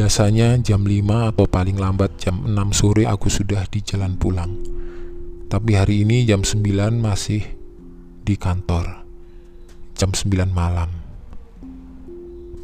Biasanya 0.00 0.56
jam 0.64 0.88
5 0.88 1.28
atau 1.28 1.44
paling 1.44 1.76
lambat 1.76 2.16
jam 2.16 2.40
6 2.48 2.56
sore 2.72 3.04
aku 3.04 3.28
sudah 3.28 3.68
di 3.68 3.84
jalan 3.84 4.16
pulang. 4.16 4.48
Tapi 5.44 5.76
hari 5.76 6.08
ini 6.08 6.24
jam 6.24 6.40
9 6.40 6.96
masih 6.96 7.44
di 8.24 8.32
kantor. 8.32 9.04
Jam 9.92 10.16
9 10.16 10.56
malam. 10.56 10.88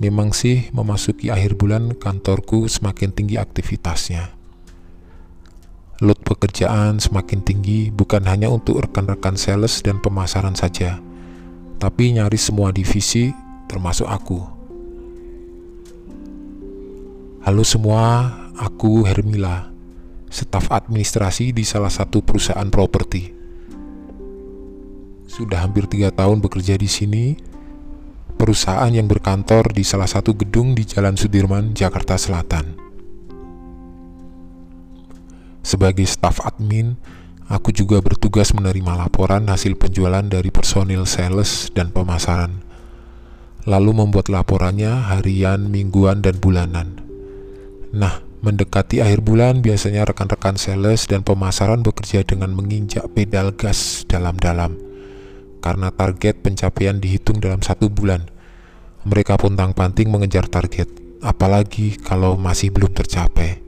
Memang 0.00 0.32
sih 0.32 0.72
memasuki 0.72 1.28
akhir 1.28 1.60
bulan 1.60 1.92
kantorku 2.00 2.72
semakin 2.72 3.12
tinggi 3.12 3.36
aktivitasnya. 3.36 4.32
Load 6.00 6.24
pekerjaan 6.24 7.04
semakin 7.04 7.44
tinggi 7.44 7.92
bukan 7.92 8.24
hanya 8.32 8.48
untuk 8.48 8.80
rekan-rekan 8.80 9.36
sales 9.36 9.84
dan 9.84 10.00
pemasaran 10.00 10.56
saja, 10.56 11.04
tapi 11.76 12.16
nyaris 12.16 12.48
semua 12.48 12.72
divisi 12.72 13.28
termasuk 13.68 14.08
aku. 14.08 14.55
Halo 17.46 17.62
semua, 17.62 18.26
aku 18.58 19.06
Hermila, 19.06 19.70
staf 20.26 20.66
administrasi 20.66 21.54
di 21.54 21.62
salah 21.62 21.94
satu 21.94 22.18
perusahaan 22.18 22.66
properti. 22.66 23.30
Sudah 25.30 25.62
hampir 25.62 25.86
tiga 25.86 26.10
tahun 26.10 26.42
bekerja 26.42 26.74
di 26.74 26.90
sini, 26.90 27.38
perusahaan 28.34 28.90
yang 28.90 29.06
berkantor 29.06 29.70
di 29.70 29.86
salah 29.86 30.10
satu 30.10 30.34
gedung 30.34 30.74
di 30.74 30.90
Jalan 30.90 31.14
Sudirman, 31.14 31.70
Jakarta 31.70 32.18
Selatan. 32.18 32.74
Sebagai 35.62 36.02
staf 36.02 36.42
admin, 36.42 36.98
aku 37.46 37.70
juga 37.70 38.02
bertugas 38.02 38.50
menerima 38.58 39.06
laporan 39.06 39.46
hasil 39.46 39.78
penjualan 39.78 40.26
dari 40.26 40.50
personil 40.50 41.06
sales 41.06 41.70
dan 41.70 41.94
pemasaran, 41.94 42.66
lalu 43.70 44.02
membuat 44.02 44.34
laporannya 44.34 45.14
harian, 45.14 45.70
mingguan, 45.70 46.26
dan 46.26 46.42
bulanan. 46.42 47.05
Nah, 47.94 48.24
mendekati 48.42 48.98
akhir 48.98 49.22
bulan 49.22 49.62
biasanya 49.62 50.06
rekan-rekan 50.06 50.58
sales 50.58 51.06
dan 51.06 51.22
pemasaran 51.22 51.86
bekerja 51.86 52.26
dengan 52.26 52.54
menginjak 52.54 53.06
pedal 53.14 53.54
gas 53.54 54.02
dalam-dalam 54.06 54.86
karena 55.66 55.90
target 55.90 56.46
pencapaian 56.46 57.02
dihitung 57.02 57.42
dalam 57.42 57.58
satu 57.58 57.90
bulan. 57.90 58.30
Mereka 59.06 59.34
pun 59.38 59.58
tang-panting 59.58 60.06
mengejar 60.10 60.46
target, 60.46 60.86
apalagi 61.22 61.98
kalau 61.98 62.38
masih 62.38 62.70
belum 62.70 62.94
tercapai. 62.94 63.62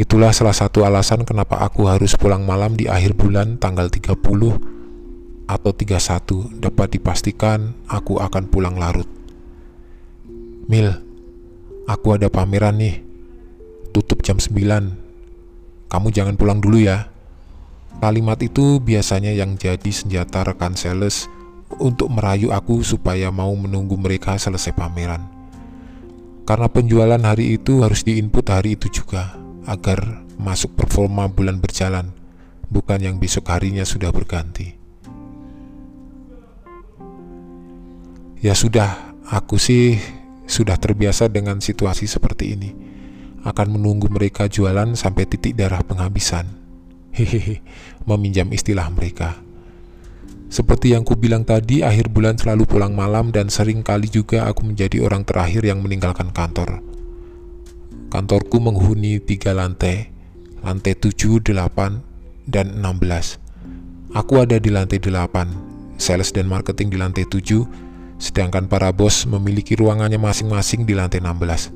Itulah 0.00 0.32
salah 0.32 0.56
satu 0.56 0.88
alasan 0.88 1.28
kenapa 1.28 1.60
aku 1.60 1.84
harus 1.84 2.16
pulang 2.16 2.48
malam 2.48 2.72
di 2.72 2.88
akhir 2.88 3.16
bulan 3.20 3.60
tanggal 3.60 3.92
30 3.92 4.16
atau 5.44 5.70
31 5.76 6.64
dapat 6.64 6.88
dipastikan 6.96 7.76
aku 7.84 8.16
akan 8.16 8.48
pulang 8.48 8.80
larut. 8.80 9.08
Mil, 10.70 11.09
Aku 11.88 12.12
ada 12.12 12.28
pameran 12.28 12.76
nih. 12.76 13.00
Tutup 13.94 14.20
jam 14.20 14.36
9. 14.36 15.88
Kamu 15.88 16.08
jangan 16.12 16.36
pulang 16.36 16.60
dulu 16.60 16.82
ya. 16.82 17.08
Kalimat 18.00 18.40
itu 18.40 18.80
biasanya 18.80 19.32
yang 19.32 19.56
jadi 19.56 19.90
senjata 19.92 20.44
rekan 20.44 20.76
sales 20.76 21.28
untuk 21.78 22.10
merayu 22.10 22.50
aku 22.50 22.82
supaya 22.82 23.30
mau 23.30 23.52
menunggu 23.54 23.94
mereka 23.94 24.34
selesai 24.36 24.74
pameran. 24.74 25.22
Karena 26.48 26.66
penjualan 26.66 27.22
hari 27.22 27.54
itu 27.60 27.86
harus 27.86 28.02
diinput 28.02 28.42
hari 28.50 28.74
itu 28.74 28.90
juga 28.90 29.38
agar 29.68 30.24
masuk 30.40 30.74
performa 30.74 31.30
bulan 31.30 31.62
berjalan, 31.62 32.10
bukan 32.72 32.98
yang 32.98 33.16
besok 33.22 33.52
harinya 33.52 33.86
sudah 33.86 34.10
berganti. 34.10 34.74
Ya 38.40 38.56
sudah, 38.56 39.14
aku 39.28 39.60
sih 39.60 40.00
sudah 40.50 40.74
terbiasa 40.74 41.30
dengan 41.30 41.62
situasi 41.62 42.10
seperti 42.10 42.58
ini. 42.58 42.70
Akan 43.46 43.72
menunggu 43.72 44.10
mereka 44.10 44.50
jualan 44.50 44.98
sampai 44.98 45.24
titik 45.24 45.54
darah 45.56 45.80
penghabisan. 45.80 46.50
Hehehe, 47.14 47.62
meminjam 48.04 48.50
istilah 48.50 48.90
mereka. 48.90 49.38
Seperti 50.50 50.98
yang 50.98 51.06
ku 51.06 51.14
bilang 51.14 51.46
tadi, 51.46 51.86
akhir 51.86 52.10
bulan 52.10 52.34
selalu 52.34 52.66
pulang 52.66 52.90
malam 52.90 53.30
dan 53.30 53.46
sering 53.46 53.86
kali 53.86 54.10
juga 54.10 54.50
aku 54.50 54.66
menjadi 54.66 54.98
orang 54.98 55.22
terakhir 55.22 55.62
yang 55.62 55.78
meninggalkan 55.78 56.34
kantor. 56.34 56.82
Kantorku 58.10 58.58
menghuni 58.58 59.22
tiga 59.22 59.54
lantai, 59.54 60.10
lantai 60.66 60.98
7, 60.98 61.38
8, 61.38 62.02
dan 62.50 62.82
16. 62.82 63.38
Aku 64.10 64.42
ada 64.42 64.58
di 64.58 64.74
lantai 64.74 64.98
8, 64.98 65.94
sales 65.94 66.34
dan 66.34 66.50
marketing 66.50 66.90
di 66.90 66.98
lantai 66.98 67.22
7, 67.30 67.89
sedangkan 68.20 68.68
para 68.68 68.92
bos 68.92 69.24
memiliki 69.24 69.74
ruangannya 69.74 70.20
masing-masing 70.20 70.84
di 70.84 70.92
lantai 70.92 71.24
16. 71.24 71.72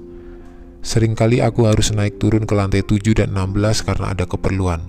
Seringkali 0.84 1.40
aku 1.40 1.64
harus 1.64 1.96
naik 1.96 2.20
turun 2.20 2.44
ke 2.44 2.52
lantai 2.52 2.84
7 2.84 3.16
dan 3.16 3.32
16 3.32 3.88
karena 3.88 4.12
ada 4.12 4.28
keperluan. 4.28 4.84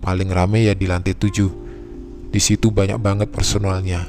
Paling 0.00 0.32
rame 0.32 0.64
ya 0.64 0.72
di 0.72 0.88
lantai 0.88 1.12
7. 1.12 2.32
Di 2.32 2.40
situ 2.40 2.72
banyak 2.72 2.96
banget 2.96 3.28
personalnya, 3.28 4.08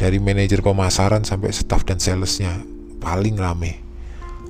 dari 0.00 0.16
manajer 0.16 0.64
pemasaran 0.64 1.28
sampai 1.28 1.52
staff 1.52 1.84
dan 1.84 2.00
salesnya, 2.00 2.64
paling 2.96 3.36
rame. 3.36 3.84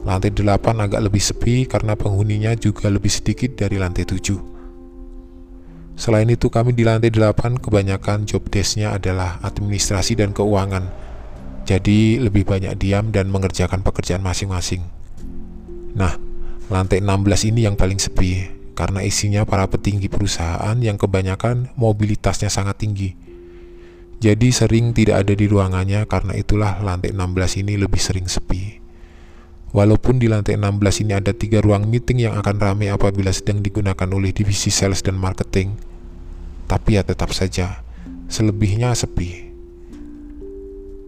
Lantai 0.06 0.31
8 0.31 0.78
agak 0.78 1.03
lebih 1.03 1.19
sepi 1.19 1.66
karena 1.66 1.98
penghuninya 1.98 2.54
juga 2.54 2.87
lebih 2.87 3.10
sedikit 3.10 3.59
dari 3.59 3.83
lantai 3.83 4.06
7. 4.06 5.98
Selain 5.98 6.28
itu 6.31 6.47
kami 6.47 6.71
di 6.71 6.87
lantai 6.87 7.10
8 7.10 7.59
kebanyakan 7.59 8.22
job 8.22 8.47
desknya 8.47 8.94
adalah 8.94 9.43
administrasi 9.43 10.15
dan 10.15 10.31
keuangan 10.31 11.06
jadi 11.66 12.22
lebih 12.22 12.47
banyak 12.47 12.78
diam 12.78 13.10
dan 13.10 13.27
mengerjakan 13.27 13.82
pekerjaan 13.82 14.22
masing-masing. 14.22 14.87
Nah, 15.99 16.15
lantai 16.71 17.03
16 17.03 17.50
ini 17.50 17.66
yang 17.66 17.75
paling 17.75 17.99
sepi 17.99 18.54
karena 18.78 19.03
isinya 19.03 19.43
para 19.43 19.66
petinggi 19.66 20.06
perusahaan 20.06 20.78
yang 20.78 20.94
kebanyakan 20.94 21.75
mobilitasnya 21.75 22.47
sangat 22.47 22.87
tinggi. 22.87 23.19
Jadi 24.22 24.49
sering 24.54 24.94
tidak 24.94 25.27
ada 25.27 25.34
di 25.34 25.44
ruangannya 25.50 26.06
karena 26.06 26.38
itulah 26.38 26.78
lantai 26.81 27.10
16 27.10 27.66
ini 27.66 27.75
lebih 27.75 27.98
sering 27.98 28.31
sepi. 28.31 28.78
Walaupun 29.75 30.22
di 30.22 30.31
lantai 30.31 30.56
16 30.56 31.03
ini 31.03 31.12
ada 31.19 31.34
tiga 31.34 31.60
ruang 31.60 31.91
meeting 31.91 32.31
yang 32.31 32.38
akan 32.38 32.56
ramai 32.62 32.88
apabila 32.88 33.28
sedang 33.34 33.60
digunakan 33.60 34.09
oleh 34.09 34.31
divisi 34.33 34.71
sales 34.72 35.03
dan 35.03 35.19
marketing, 35.19 35.77
tapi 36.71 36.97
ya 36.97 37.03
tetap 37.03 37.34
saja, 37.34 37.83
selebihnya 38.31 38.94
sepi. 38.97 39.46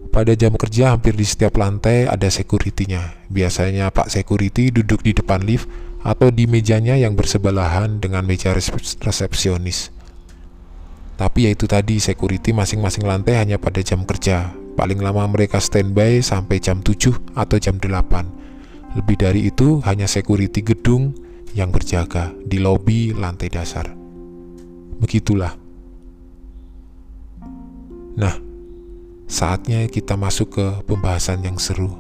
Pada 0.08 0.32
jam 0.32 0.56
kerja 0.56 0.96
hampir 0.96 1.12
di 1.12 1.22
setiap 1.22 1.60
lantai 1.60 2.08
ada 2.08 2.26
security-nya. 2.32 3.28
Biasanya 3.28 3.92
Pak 3.92 4.08
Security 4.08 4.72
duduk 4.72 5.04
di 5.04 5.12
depan 5.12 5.44
lift 5.44 5.68
atau 6.00 6.32
di 6.32 6.48
mejanya 6.48 6.96
yang 6.96 7.12
bersebelahan 7.12 8.00
dengan 8.00 8.24
meja 8.24 8.56
resepsionis. 9.04 9.92
Tapi 11.18 11.44
ya 11.44 11.50
itu 11.50 11.66
tadi, 11.66 11.98
security 11.98 12.54
masing-masing 12.54 13.02
lantai 13.02 13.36
hanya 13.36 13.58
pada 13.58 13.82
jam 13.82 14.06
kerja. 14.06 14.54
Paling 14.78 15.02
lama 15.02 15.26
mereka 15.26 15.58
standby 15.58 16.22
sampai 16.22 16.62
jam 16.62 16.78
7 16.78 17.34
atau 17.34 17.58
jam 17.58 17.82
8. 17.82 18.94
Lebih 18.94 19.16
dari 19.18 19.50
itu 19.50 19.82
hanya 19.82 20.06
security 20.06 20.62
gedung 20.62 21.12
yang 21.58 21.74
berjaga 21.74 22.30
di 22.46 22.62
lobi 22.62 23.10
lantai 23.10 23.50
dasar. 23.50 23.90
Begitulah. 25.02 25.58
Nah, 28.14 28.47
Saatnya 29.28 29.84
kita 29.92 30.16
masuk 30.16 30.56
ke 30.56 30.66
pembahasan 30.88 31.44
yang 31.44 31.60
seru. 31.60 31.92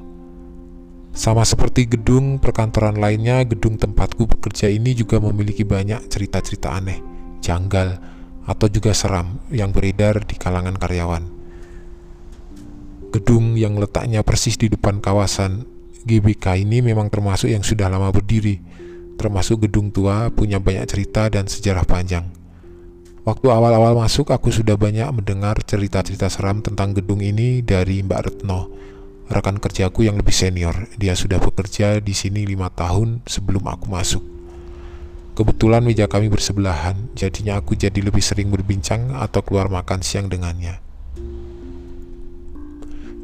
Sama 1.12 1.44
seperti 1.44 1.84
gedung 1.84 2.40
perkantoran 2.40 2.96
lainnya, 2.96 3.44
gedung 3.44 3.76
tempatku 3.76 4.24
bekerja 4.24 4.72
ini 4.72 4.96
juga 4.96 5.20
memiliki 5.20 5.60
banyak 5.60 6.08
cerita-cerita 6.08 6.72
aneh, 6.72 7.04
janggal, 7.44 8.00
atau 8.48 8.66
juga 8.72 8.96
seram 8.96 9.44
yang 9.52 9.76
beredar 9.76 10.24
di 10.24 10.40
kalangan 10.40 10.80
karyawan. 10.80 11.24
Gedung 13.12 13.60
yang 13.60 13.76
letaknya 13.76 14.24
persis 14.24 14.56
di 14.56 14.72
depan 14.72 15.04
kawasan 15.04 15.68
GBK 16.08 16.64
ini 16.64 16.80
memang 16.80 17.12
termasuk 17.12 17.52
yang 17.52 17.60
sudah 17.60 17.92
lama 17.92 18.08
berdiri, 18.08 18.56
termasuk 19.20 19.68
gedung 19.68 19.92
tua, 19.92 20.32
punya 20.32 20.56
banyak 20.56 20.88
cerita 20.88 21.28
dan 21.28 21.44
sejarah 21.44 21.84
panjang. 21.84 22.37
Waktu 23.26 23.46
awal-awal 23.50 23.98
masuk, 23.98 24.30
aku 24.30 24.54
sudah 24.54 24.78
banyak 24.78 25.10
mendengar 25.10 25.58
cerita-cerita 25.66 26.30
seram 26.30 26.62
tentang 26.62 26.94
gedung 26.94 27.18
ini 27.18 27.66
dari 27.66 27.98
Mbak 28.06 28.20
Retno, 28.22 28.70
rekan 29.26 29.58
kerjaku 29.58 30.06
yang 30.06 30.14
lebih 30.14 30.30
senior. 30.30 30.86
Dia 30.94 31.18
sudah 31.18 31.42
bekerja 31.42 31.98
di 31.98 32.14
sini 32.14 32.46
lima 32.46 32.70
tahun 32.70 33.26
sebelum 33.26 33.66
aku 33.66 33.86
masuk. 33.90 34.22
Kebetulan 35.34 35.86
meja 35.86 36.06
kami 36.10 36.30
bersebelahan, 36.30 37.10
jadinya 37.14 37.58
aku 37.58 37.78
jadi 37.78 37.98
lebih 38.02 38.22
sering 38.22 38.50
berbincang 38.50 39.14
atau 39.14 39.42
keluar 39.42 39.70
makan 39.70 40.02
siang 40.02 40.26
dengannya. 40.26 40.82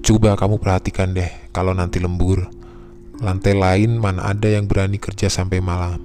Coba 0.04 0.36
kamu 0.36 0.60
perhatikan 0.60 1.10
deh, 1.16 1.30
kalau 1.50 1.72
nanti 1.72 1.98
lembur, 1.98 2.50
lantai 3.18 3.56
lain 3.56 3.98
mana 3.98 4.30
ada 4.30 4.46
yang 4.46 4.66
berani 4.68 5.00
kerja 5.00 5.26
sampai 5.26 5.58
malam. 5.58 5.98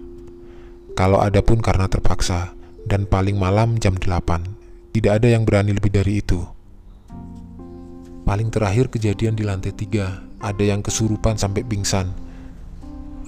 Kalau 0.97 1.21
ada 1.21 1.43
pun 1.45 1.61
karena 1.61 1.85
terpaksa 1.85 2.57
dan 2.89 3.05
paling 3.05 3.37
malam 3.37 3.77
jam 3.77 3.93
8. 3.93 4.57
Tidak 4.89 5.11
ada 5.13 5.29
yang 5.29 5.45
berani 5.45 5.77
lebih 5.77 5.93
dari 5.93 6.25
itu. 6.25 6.41
Paling 8.25 8.49
terakhir 8.49 8.89
kejadian 8.89 9.37
di 9.37 9.45
lantai 9.45 9.69
3, 9.69 10.41
ada 10.41 10.63
yang 10.65 10.81
kesurupan 10.81 11.37
sampai 11.37 11.61
pingsan. 11.61 12.09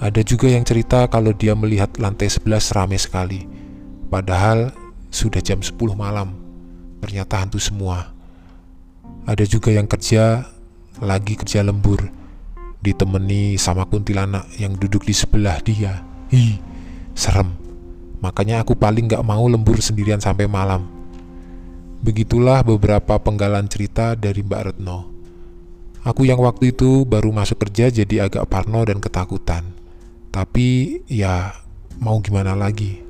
Ada 0.01 0.25
juga 0.25 0.49
yang 0.49 0.65
cerita 0.65 1.05
kalau 1.05 1.29
dia 1.37 1.53
melihat 1.53 1.93
lantai 2.01 2.25
11 2.25 2.73
ramai 2.73 2.97
sekali. 2.97 3.45
Padahal 4.09 4.73
sudah 5.13 5.37
jam 5.45 5.61
10 5.61 5.77
malam. 5.93 6.33
Ternyata 7.05 7.45
hantu 7.45 7.61
semua. 7.61 8.09
Ada 9.29 9.45
juga 9.45 9.69
yang 9.69 9.85
kerja 9.85 10.49
lagi 10.97 11.37
kerja 11.37 11.61
lembur. 11.61 12.09
Ditemani 12.81 13.61
sama 13.61 13.85
kuntilanak 13.85 14.49
yang 14.57 14.73
duduk 14.73 15.05
di 15.05 15.13
sebelah 15.13 15.61
dia. 15.61 16.01
Hi, 16.33 16.57
serem. 17.13 17.60
Makanya 18.21 18.61
aku 18.61 18.77
paling 18.77 19.09
gak 19.09 19.25
mau 19.25 19.43
lembur 19.49 19.81
sendirian 19.81 20.21
sampai 20.21 20.45
malam. 20.45 20.85
Begitulah 22.05 22.61
beberapa 22.61 23.17
penggalan 23.17 23.65
cerita 23.65 24.13
dari 24.13 24.45
Mbak 24.45 24.61
Retno. 24.73 25.09
Aku 26.01 26.25
yang 26.25 26.41
waktu 26.41 26.73
itu 26.73 27.05
baru 27.05 27.29
masuk 27.29 27.61
kerja 27.61 27.93
jadi 27.93 28.25
agak 28.25 28.49
parno 28.49 28.81
dan 28.85 28.97
ketakutan. 28.97 29.69
Tapi 30.33 31.01
ya 31.05 31.53
mau 32.01 32.17
gimana 32.21 32.57
lagi. 32.57 33.01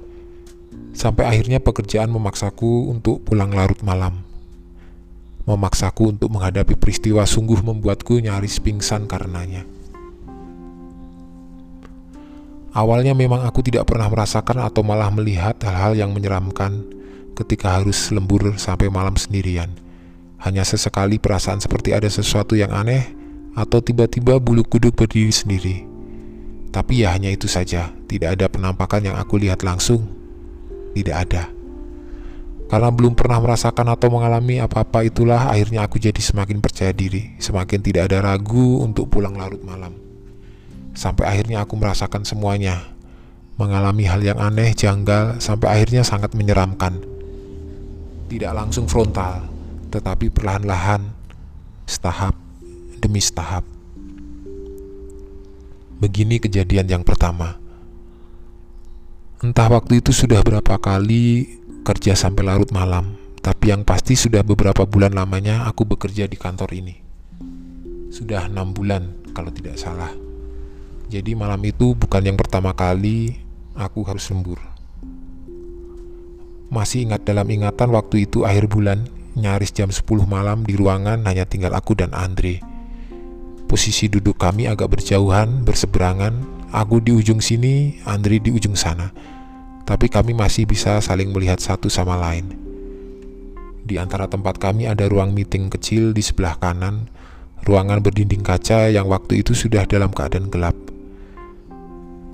Sampai 0.92 1.24
akhirnya 1.24 1.64
pekerjaan 1.64 2.12
memaksaku 2.12 2.92
untuk 2.92 3.24
pulang 3.24 3.52
larut 3.56 3.80
malam. 3.80 4.24
Memaksaku 5.48 6.12
untuk 6.12 6.28
menghadapi 6.36 6.76
peristiwa 6.76 7.24
sungguh 7.24 7.64
membuatku 7.64 8.20
nyaris 8.20 8.60
pingsan 8.60 9.08
karenanya. 9.08 9.64
Awalnya 12.72 13.12
memang 13.12 13.44
aku 13.44 13.60
tidak 13.60 13.92
pernah 13.92 14.08
merasakan 14.08 14.64
atau 14.64 14.80
malah 14.80 15.12
melihat 15.12 15.60
hal-hal 15.60 15.92
yang 15.92 16.16
menyeramkan 16.16 16.88
ketika 17.36 17.76
harus 17.76 18.08
lembur 18.16 18.56
sampai 18.56 18.88
malam 18.88 19.20
sendirian. 19.20 19.76
Hanya 20.40 20.64
sesekali 20.64 21.20
perasaan 21.20 21.60
seperti 21.60 21.92
ada 21.92 22.08
sesuatu 22.08 22.56
yang 22.56 22.72
aneh 22.72 23.12
atau 23.60 23.84
tiba-tiba 23.84 24.40
bulu 24.40 24.64
kuduk 24.64 24.96
berdiri 24.96 25.36
sendiri. 25.36 25.84
Tapi 26.72 27.04
ya 27.04 27.12
hanya 27.12 27.28
itu 27.28 27.52
saja, 27.52 27.92
tidak 28.08 28.40
ada 28.40 28.48
penampakan 28.48 29.12
yang 29.12 29.20
aku 29.20 29.36
lihat 29.36 29.68
langsung. 29.68 30.08
Tidak 30.96 31.12
ada. 31.16 31.52
Karena 32.72 32.88
belum 32.88 33.20
pernah 33.20 33.44
merasakan 33.44 33.92
atau 33.92 34.08
mengalami 34.08 34.64
apa-apa 34.64 35.04
itulah 35.04 35.52
akhirnya 35.52 35.84
aku 35.84 36.00
jadi 36.00 36.24
semakin 36.24 36.64
percaya 36.64 36.96
diri, 36.96 37.36
semakin 37.36 37.84
tidak 37.84 38.08
ada 38.08 38.24
ragu 38.24 38.80
untuk 38.80 39.12
pulang 39.12 39.36
larut 39.36 39.60
malam. 39.60 40.11
Sampai 40.92 41.28
akhirnya 41.28 41.64
aku 41.64 41.80
merasakan 41.80 42.28
semuanya, 42.28 42.92
mengalami 43.56 44.04
hal 44.10 44.20
yang 44.20 44.40
aneh, 44.42 44.76
janggal, 44.76 45.40
sampai 45.40 45.80
akhirnya 45.80 46.04
sangat 46.04 46.36
menyeramkan. 46.36 47.00
Tidak 48.28 48.52
langsung 48.52 48.88
frontal, 48.88 49.48
tetapi 49.92 50.32
perlahan-lahan, 50.32 51.04
setahap 51.88 52.36
demi 53.00 53.20
setahap. 53.20 53.64
Begini 56.02 56.42
kejadian 56.42 56.88
yang 56.90 57.04
pertama. 57.06 57.60
Entah 59.42 59.68
waktu 59.74 60.02
itu 60.02 60.14
sudah 60.14 60.42
berapa 60.46 60.78
kali 60.78 61.58
kerja 61.82 62.14
sampai 62.14 62.46
larut 62.46 62.70
malam, 62.70 63.18
tapi 63.42 63.74
yang 63.74 63.82
pasti 63.82 64.14
sudah 64.14 64.46
beberapa 64.46 64.86
bulan 64.86 65.18
lamanya 65.18 65.66
aku 65.66 65.86
bekerja 65.86 66.30
di 66.30 66.38
kantor 66.38 66.70
ini. 66.78 66.96
Sudah 68.14 68.46
enam 68.46 68.74
bulan 68.74 69.34
kalau 69.34 69.50
tidak 69.50 69.82
salah. 69.82 70.31
Jadi 71.12 71.36
malam 71.36 71.60
itu 71.68 71.92
bukan 71.92 72.24
yang 72.24 72.40
pertama 72.40 72.72
kali 72.72 73.36
aku 73.76 74.08
harus 74.08 74.32
lembur. 74.32 74.64
Masih 76.72 77.04
ingat 77.04 77.28
dalam 77.28 77.52
ingatan 77.52 77.92
waktu 77.92 78.24
itu 78.32 78.48
akhir 78.48 78.72
bulan, 78.72 79.12
nyaris 79.36 79.76
jam 79.76 79.92
10 79.92 80.08
malam 80.24 80.64
di 80.64 80.80
ruangan 80.80 81.28
hanya 81.28 81.44
tinggal 81.44 81.76
aku 81.76 82.00
dan 82.00 82.16
Andre 82.16 82.72
Posisi 83.72 84.12
duduk 84.12 84.36
kami 84.36 84.68
agak 84.68 85.00
berjauhan, 85.00 85.64
berseberangan. 85.64 86.36
Aku 86.76 87.00
di 87.00 87.16
ujung 87.16 87.40
sini, 87.40 88.04
Andri 88.04 88.44
di 88.44 88.52
ujung 88.52 88.76
sana. 88.76 89.16
Tapi 89.88 90.12
kami 90.12 90.36
masih 90.36 90.68
bisa 90.68 91.00
saling 91.00 91.32
melihat 91.32 91.56
satu 91.56 91.88
sama 91.88 92.20
lain. 92.20 92.52
Di 93.88 93.96
antara 93.96 94.28
tempat 94.28 94.60
kami 94.60 94.92
ada 94.92 95.08
ruang 95.08 95.32
meeting 95.32 95.72
kecil 95.72 96.12
di 96.12 96.20
sebelah 96.20 96.60
kanan, 96.60 97.08
ruangan 97.64 98.04
berdinding 98.04 98.44
kaca 98.44 98.92
yang 98.92 99.08
waktu 99.08 99.40
itu 99.40 99.56
sudah 99.56 99.88
dalam 99.88 100.12
keadaan 100.12 100.52
gelap. 100.52 100.76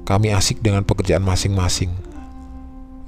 Kami 0.08 0.32
asik 0.32 0.64
dengan 0.64 0.88
pekerjaan 0.88 1.20
masing-masing. 1.20 1.92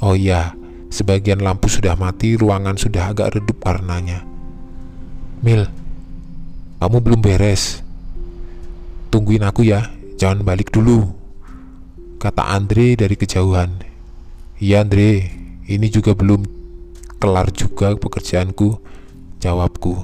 Oh 0.04 0.20
iya, 0.20 0.52
sebagian 0.92 1.40
lampu 1.40 1.72
sudah 1.72 1.96
mati, 1.96 2.36
ruangan 2.36 2.76
sudah 2.76 3.16
agak 3.16 3.40
redup 3.40 3.64
karenanya. 3.64 4.28
Mil, 5.40 5.64
kamu 6.84 7.00
belum 7.00 7.24
beres. 7.24 7.80
Tungguin 9.08 9.48
aku 9.48 9.64
ya, 9.64 9.88
jangan 10.20 10.44
balik 10.44 10.76
dulu. 10.76 11.08
Kata 12.20 12.52
Andre 12.52 13.00
dari 13.00 13.16
kejauhan. 13.16 13.80
Iya 14.60 14.84
Andre, 14.84 15.32
ini 15.72 15.88
juga 15.88 16.12
belum 16.12 16.44
kelar 17.16 17.48
juga 17.56 17.96
pekerjaanku, 17.96 18.76
jawabku. 19.40 20.04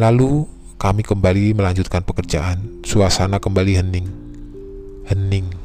Lalu 0.00 0.48
kami 0.80 1.04
kembali 1.04 1.52
melanjutkan 1.52 2.00
pekerjaan. 2.00 2.80
Suasana 2.80 3.36
kembali 3.36 3.72
hening. 3.76 4.08
Hening. 5.04 5.63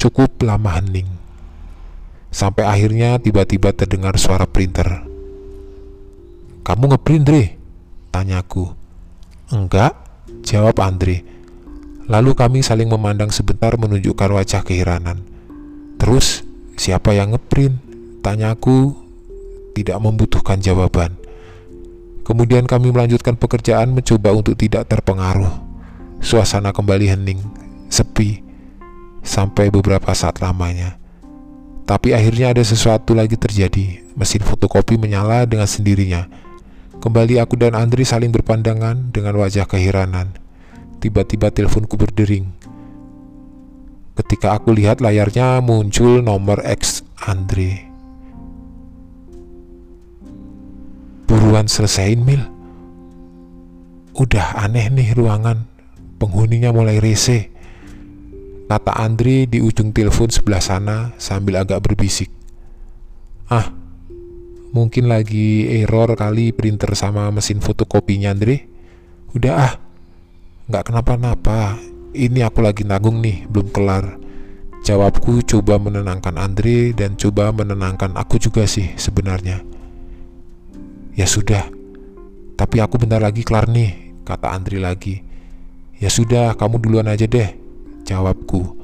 Cukup 0.00 0.40
lama 0.40 0.80
hening. 0.80 1.12
Sampai 2.32 2.64
akhirnya 2.64 3.20
tiba-tiba 3.20 3.76
terdengar 3.76 4.16
suara 4.16 4.48
printer. 4.48 5.04
Kamu 6.64 6.88
ngeprint, 6.88 7.24
Dre? 7.28 7.44
Tanyaku. 8.08 8.64
Enggak, 9.52 9.92
Jawab 10.40 10.80
Andre. 10.80 11.22
Lalu 12.10 12.32
kami 12.32 12.58
saling 12.64 12.88
memandang 12.88 13.30
sebentar 13.30 13.76
menunjukkan 13.76 14.30
wajah 14.34 14.62
keheranan. 14.64 15.22
Terus, 16.00 16.42
siapa 16.80 17.14
yang 17.14 17.36
ngeprint? 17.36 17.76
Tanyaku 18.24 18.96
tidak 19.76 20.00
membutuhkan 20.00 20.58
jawaban. 20.58 21.14
Kemudian 22.26 22.66
kami 22.66 22.90
melanjutkan 22.90 23.36
pekerjaan 23.36 23.92
mencoba 23.92 24.32
untuk 24.32 24.56
tidak 24.56 24.88
terpengaruh. 24.90 25.50
Suasana 26.24 26.72
kembali 26.72 27.06
hening, 27.08 27.40
sepi, 27.88 28.49
sampai 29.20 29.68
beberapa 29.68 30.12
saat 30.12 30.38
lamanya. 30.38 30.96
Tapi 31.84 32.14
akhirnya 32.14 32.54
ada 32.54 32.62
sesuatu 32.62 33.16
lagi 33.16 33.34
terjadi. 33.34 34.02
Mesin 34.14 34.42
fotokopi 34.44 35.00
menyala 35.00 35.46
dengan 35.48 35.66
sendirinya 35.66 36.28
Kembali 37.00 37.40
aku 37.40 37.56
dan 37.56 37.72
Andri 37.72 38.04
saling 38.04 38.28
berpandangan 38.28 39.08
dengan 39.08 39.32
wajah 39.40 39.64
keheranan. 39.64 40.36
Tiba-tiba 41.00 41.48
teleponku 41.48 41.96
berdering. 41.96 42.52
Ketika 44.20 44.52
aku 44.60 44.76
lihat 44.76 45.00
layarnya 45.00 45.64
muncul 45.64 46.20
nomor 46.20 46.60
X 46.60 47.00
Andri. 47.24 47.88
Buruan 51.24 51.72
selesaiin 51.72 52.20
Mil. 52.20 52.44
Udah 54.12 54.60
aneh 54.60 54.92
nih 54.92 55.16
ruangan. 55.16 55.72
Penghuninya 56.20 56.68
mulai 56.68 57.00
rese. 57.00 57.48
Kata 58.70 58.94
Andri 59.02 59.50
di 59.50 59.58
ujung 59.58 59.90
telepon 59.90 60.30
sebelah 60.30 60.62
sana 60.62 61.10
sambil 61.18 61.58
agak 61.58 61.82
berbisik. 61.82 62.30
Ah, 63.50 63.66
Mungkin 64.70 65.10
lagi 65.10 65.66
error 65.66 66.14
kali 66.14 66.54
printer 66.54 66.94
sama 66.94 67.26
mesin 67.34 67.58
fotokopinya 67.58 68.30
Andre? 68.30 68.70
Udah 69.34 69.54
ah 69.58 69.74
Nggak 70.70 70.86
kenapa-napa. 70.86 71.74
Ini 72.14 72.46
aku 72.46 72.62
lagi 72.62 72.86
nanggung 72.86 73.18
nih 73.18 73.50
Belum 73.50 73.66
kelar. 73.74 74.22
Jawabku 74.86 75.42
coba 75.42 75.82
menenangkan 75.82 76.38
Andre 76.38 76.94
Dan 76.94 77.18
coba 77.18 77.50
menenangkan 77.50 78.14
aku 78.14 78.38
juga 78.38 78.70
sih 78.70 78.94
sebenarnya. 78.94 79.66
Ya 81.18 81.26
sudah 81.26 81.66
Tapi 82.54 82.78
aku 82.78 83.02
bentar 83.02 83.18
lagi 83.18 83.42
kelar 83.42 83.66
nih 83.66 84.22
Kata 84.22 84.54
Andre 84.54 84.78
lagi. 84.78 85.18
Ya 85.98 86.06
sudah 86.06 86.54
kamu 86.54 86.78
duluan 86.78 87.10
aja 87.10 87.26
deh 87.26 87.59
Jawabku 88.10 88.76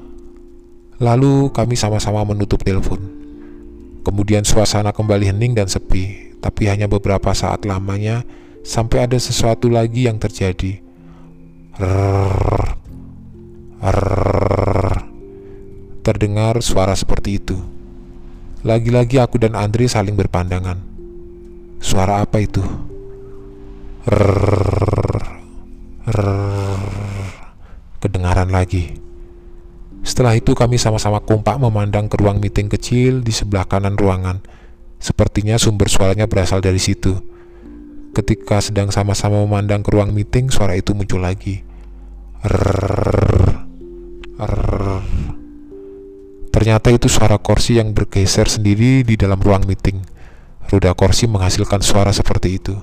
Lalu 1.03 1.51
kami 1.51 1.75
sama-sama 1.75 2.23
menutup 2.23 2.63
telepon 2.63 3.17
Kemudian 4.07 4.47
suasana 4.47 4.95
kembali 4.95 5.35
hening 5.35 5.51
dan 5.51 5.67
sepi, 5.67 6.31
tapi 6.39 6.71
hanya 6.71 6.87
beberapa 6.87 7.35
saat 7.35 7.67
lamanya 7.67 8.23
sampai 8.63 9.03
ada 9.03 9.19
sesuatu 9.19 9.67
lagi 9.67 10.07
yang 10.07 10.15
terjadi. 10.15 10.79
Rrrr, 11.75 12.63
rrrr, 13.83 14.87
terdengar 16.07 16.63
suara 16.63 16.95
seperti 16.95 17.35
itu. 17.35 17.59
Lagi-lagi 18.63 19.19
aku 19.19 19.43
dan 19.43 19.59
Andre 19.59 19.91
saling 19.91 20.15
berpandangan. 20.15 20.79
Suara 21.83 22.23
apa 22.23 22.39
itu? 22.39 22.63
Rrrr, 24.07 25.19
rrrr, 26.07 27.27
kedengaran 27.99 28.55
lagi. 28.55 29.06
Setelah 30.07 30.39
itu 30.39 30.55
kami 30.55 30.79
sama-sama 30.79 31.19
kompak 31.19 31.59
memandang 31.59 32.07
ke 32.07 32.15
ruang 32.15 32.39
meeting 32.39 32.71
kecil 32.71 33.19
di 33.19 33.35
sebelah 33.35 33.67
kanan 33.67 33.99
ruangan. 33.99 34.39
Sepertinya 35.03 35.59
sumber 35.59 35.91
suaranya 35.91 36.31
berasal 36.31 36.63
dari 36.63 36.79
situ. 36.79 37.11
Ketika 38.15 38.63
sedang 38.63 38.87
sama-sama 38.87 39.43
memandang 39.43 39.83
ke 39.83 39.91
ruang 39.91 40.15
meeting, 40.15 40.47
suara 40.47 40.79
itu 40.79 40.95
muncul 40.95 41.19
lagi. 41.19 41.59
Rrrr, 42.39 43.67
Rrrr. 44.39 45.03
Ternyata 46.55 46.87
itu 46.89 47.11
suara 47.11 47.35
kursi 47.35 47.75
yang 47.75 47.91
bergeser 47.91 48.47
sendiri 48.47 49.03
di 49.03 49.19
dalam 49.19 49.43
ruang 49.43 49.67
meeting. 49.67 49.99
Roda 50.71 50.95
kursi 50.95 51.27
menghasilkan 51.27 51.83
suara 51.83 52.15
seperti 52.15 52.55
itu. 52.55 52.73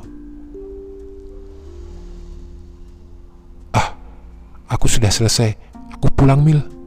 Ah, 3.73 3.97
aku 4.69 4.93
sudah 4.93 5.09
selesai. 5.09 5.57
Aku 5.97 6.13
pulang, 6.13 6.45
Mil. 6.45 6.84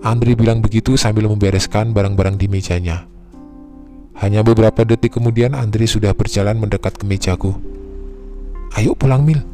Andri 0.00 0.32
bilang 0.32 0.64
begitu 0.64 0.96
sambil 0.96 1.28
membereskan 1.28 1.92
barang-barang 1.92 2.40
di 2.40 2.48
mejanya. 2.48 3.04
Hanya 4.16 4.40
beberapa 4.40 4.80
detik 4.80 5.20
kemudian 5.20 5.52
Andri 5.52 5.84
sudah 5.84 6.16
berjalan 6.16 6.56
mendekat 6.56 6.96
ke 6.96 7.04
mejaku. 7.04 7.52
Ayo 8.80 8.96
pulang 8.96 9.28
Mil. 9.28 9.44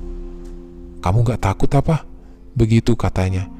Kamu 1.02 1.26
gak 1.26 1.42
takut 1.42 1.70
apa? 1.74 2.06
Begitu 2.54 2.94
katanya. 2.94 3.50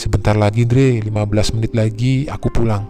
Sebentar 0.00 0.32
lagi 0.32 0.64
Andre, 0.64 1.04
15 1.04 1.60
menit 1.60 1.76
lagi 1.76 2.24
aku 2.24 2.48
pulang. 2.56 2.88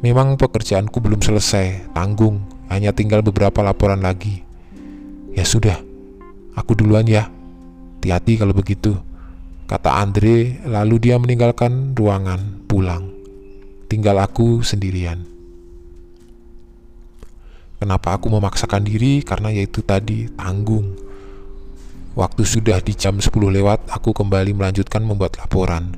Memang 0.00 0.40
pekerjaanku 0.40 0.96
belum 0.96 1.20
selesai, 1.20 1.92
tanggung. 1.92 2.40
Hanya 2.72 2.96
tinggal 2.96 3.20
beberapa 3.20 3.60
laporan 3.60 4.00
lagi. 4.00 4.40
Ya 5.36 5.44
sudah, 5.44 5.76
aku 6.56 6.72
duluan 6.72 7.04
ya. 7.04 7.28
Hati-hati 8.00 8.40
kalau 8.40 8.56
begitu 8.56 8.96
kata 9.70 10.02
Andre, 10.02 10.58
lalu 10.66 10.98
dia 10.98 11.14
meninggalkan 11.14 11.94
ruangan 11.94 12.66
pulang. 12.66 13.06
Tinggal 13.86 14.18
aku 14.18 14.66
sendirian. 14.66 15.22
Kenapa 17.78 18.18
aku 18.18 18.26
memaksakan 18.34 18.82
diri? 18.82 19.22
Karena 19.22 19.54
yaitu 19.54 19.86
tadi, 19.86 20.26
tanggung. 20.34 20.98
Waktu 22.18 22.42
sudah 22.42 22.82
di 22.82 22.98
jam 22.98 23.22
10 23.22 23.30
lewat, 23.30 23.94
aku 23.94 24.10
kembali 24.10 24.58
melanjutkan 24.58 25.06
membuat 25.06 25.38
laporan. 25.38 25.94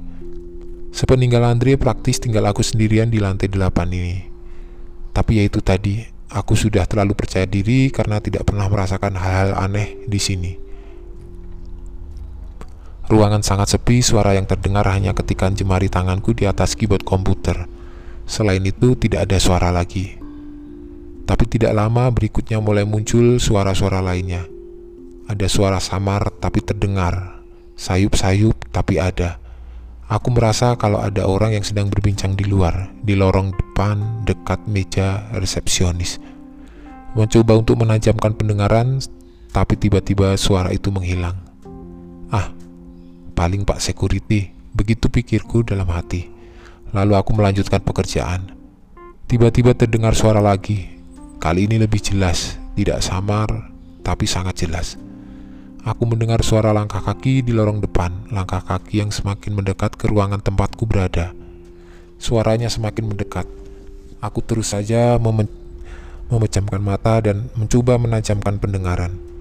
Sepeninggal 0.92 1.40
Andre 1.40 1.80
praktis 1.80 2.20
tinggal 2.20 2.44
aku 2.52 2.60
sendirian 2.60 3.08
di 3.08 3.24
lantai 3.24 3.48
8 3.48 3.88
ini. 3.88 4.28
Tapi 5.16 5.40
yaitu 5.40 5.64
tadi, 5.64 6.04
aku 6.28 6.52
sudah 6.52 6.84
terlalu 6.84 7.16
percaya 7.16 7.48
diri 7.48 7.88
karena 7.88 8.20
tidak 8.20 8.44
pernah 8.44 8.68
merasakan 8.68 9.16
hal-hal 9.16 9.56
aneh 9.56 9.96
di 10.04 10.20
sini. 10.20 10.61
Ruangan 13.10 13.42
sangat 13.42 13.74
sepi, 13.74 13.98
suara 13.98 14.38
yang 14.38 14.46
terdengar 14.46 14.86
hanya 14.90 15.10
ketikan 15.16 15.58
jemari 15.58 15.90
tanganku 15.90 16.36
di 16.36 16.46
atas 16.46 16.78
keyboard 16.78 17.02
komputer. 17.02 17.66
Selain 18.26 18.62
itu, 18.62 18.94
tidak 18.94 19.26
ada 19.26 19.38
suara 19.42 19.74
lagi. 19.74 20.22
Tapi 21.22 21.44
tidak 21.46 21.74
lama 21.74 22.10
berikutnya 22.10 22.58
mulai 22.58 22.82
muncul 22.82 23.38
suara-suara 23.38 24.02
lainnya. 24.02 24.46
Ada 25.30 25.46
suara 25.46 25.78
samar 25.78 26.34
tapi 26.42 26.60
terdengar, 26.60 27.40
sayup-sayup 27.78 28.68
tapi 28.74 28.98
ada. 28.98 29.38
Aku 30.10 30.28
merasa 30.28 30.76
kalau 30.76 31.00
ada 31.00 31.24
orang 31.24 31.56
yang 31.56 31.64
sedang 31.64 31.88
berbincang 31.88 32.36
di 32.36 32.44
luar, 32.44 32.92
di 33.00 33.16
lorong 33.16 33.54
depan 33.54 34.26
dekat 34.28 34.60
meja 34.68 35.24
resepsionis. 35.32 36.20
Mencoba 37.16 37.56
untuk 37.56 37.80
menajamkan 37.80 38.36
pendengaran, 38.36 39.00
tapi 39.56 39.78
tiba-tiba 39.80 40.36
suara 40.36 40.68
itu 40.68 40.92
menghilang. 40.92 41.38
Ah, 42.28 42.52
paling 43.32 43.64
pak 43.66 43.80
security, 43.80 44.52
begitu 44.72 45.08
pikirku 45.08 45.64
dalam 45.64 45.88
hati. 45.92 46.28
Lalu 46.92 47.16
aku 47.16 47.32
melanjutkan 47.32 47.80
pekerjaan. 47.80 48.52
Tiba-tiba 49.28 49.72
terdengar 49.72 50.12
suara 50.12 50.44
lagi. 50.44 50.92
Kali 51.40 51.66
ini 51.66 51.80
lebih 51.80 51.98
jelas, 51.98 52.60
tidak 52.76 53.00
samar, 53.00 53.48
tapi 54.04 54.28
sangat 54.28 54.62
jelas. 54.62 55.00
Aku 55.82 56.06
mendengar 56.06 56.38
suara 56.46 56.70
langkah 56.70 57.02
kaki 57.02 57.42
di 57.42 57.50
lorong 57.50 57.82
depan, 57.82 58.30
langkah 58.30 58.62
kaki 58.62 59.02
yang 59.02 59.10
semakin 59.10 59.58
mendekat 59.58 59.98
ke 59.98 60.06
ruangan 60.06 60.38
tempatku 60.38 60.86
berada. 60.86 61.34
Suaranya 62.22 62.70
semakin 62.70 63.10
mendekat. 63.10 63.50
Aku 64.22 64.38
terus 64.46 64.70
saja 64.70 65.18
mem 65.18 65.50
memejamkan 66.30 66.78
mata 66.78 67.18
dan 67.18 67.50
mencoba 67.58 67.98
menajamkan 67.98 68.62
pendengaran. 68.62 69.31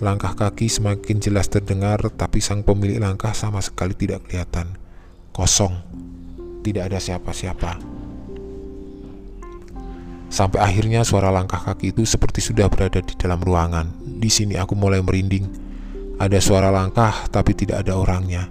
Langkah 0.00 0.32
kaki 0.32 0.72
semakin 0.72 1.20
jelas 1.20 1.52
terdengar, 1.52 2.00
tapi 2.16 2.40
sang 2.40 2.64
pemilik 2.64 2.96
langkah 2.96 3.36
sama 3.36 3.60
sekali 3.60 3.92
tidak 3.92 4.24
kelihatan. 4.24 4.72
Kosong, 5.28 5.76
tidak 6.64 6.88
ada 6.88 6.96
siapa-siapa. 6.96 7.76
Sampai 10.32 10.64
akhirnya 10.64 11.04
suara 11.04 11.28
langkah 11.28 11.60
kaki 11.60 11.92
itu 11.92 12.08
seperti 12.08 12.40
sudah 12.40 12.72
berada 12.72 13.04
di 13.04 13.12
dalam 13.12 13.44
ruangan. 13.44 13.92
Di 14.00 14.32
sini 14.32 14.56
aku 14.56 14.72
mulai 14.72 15.04
merinding. 15.04 15.44
Ada 16.16 16.40
suara 16.40 16.72
langkah, 16.72 17.28
tapi 17.28 17.52
tidak 17.52 17.84
ada 17.84 18.00
orangnya. 18.00 18.48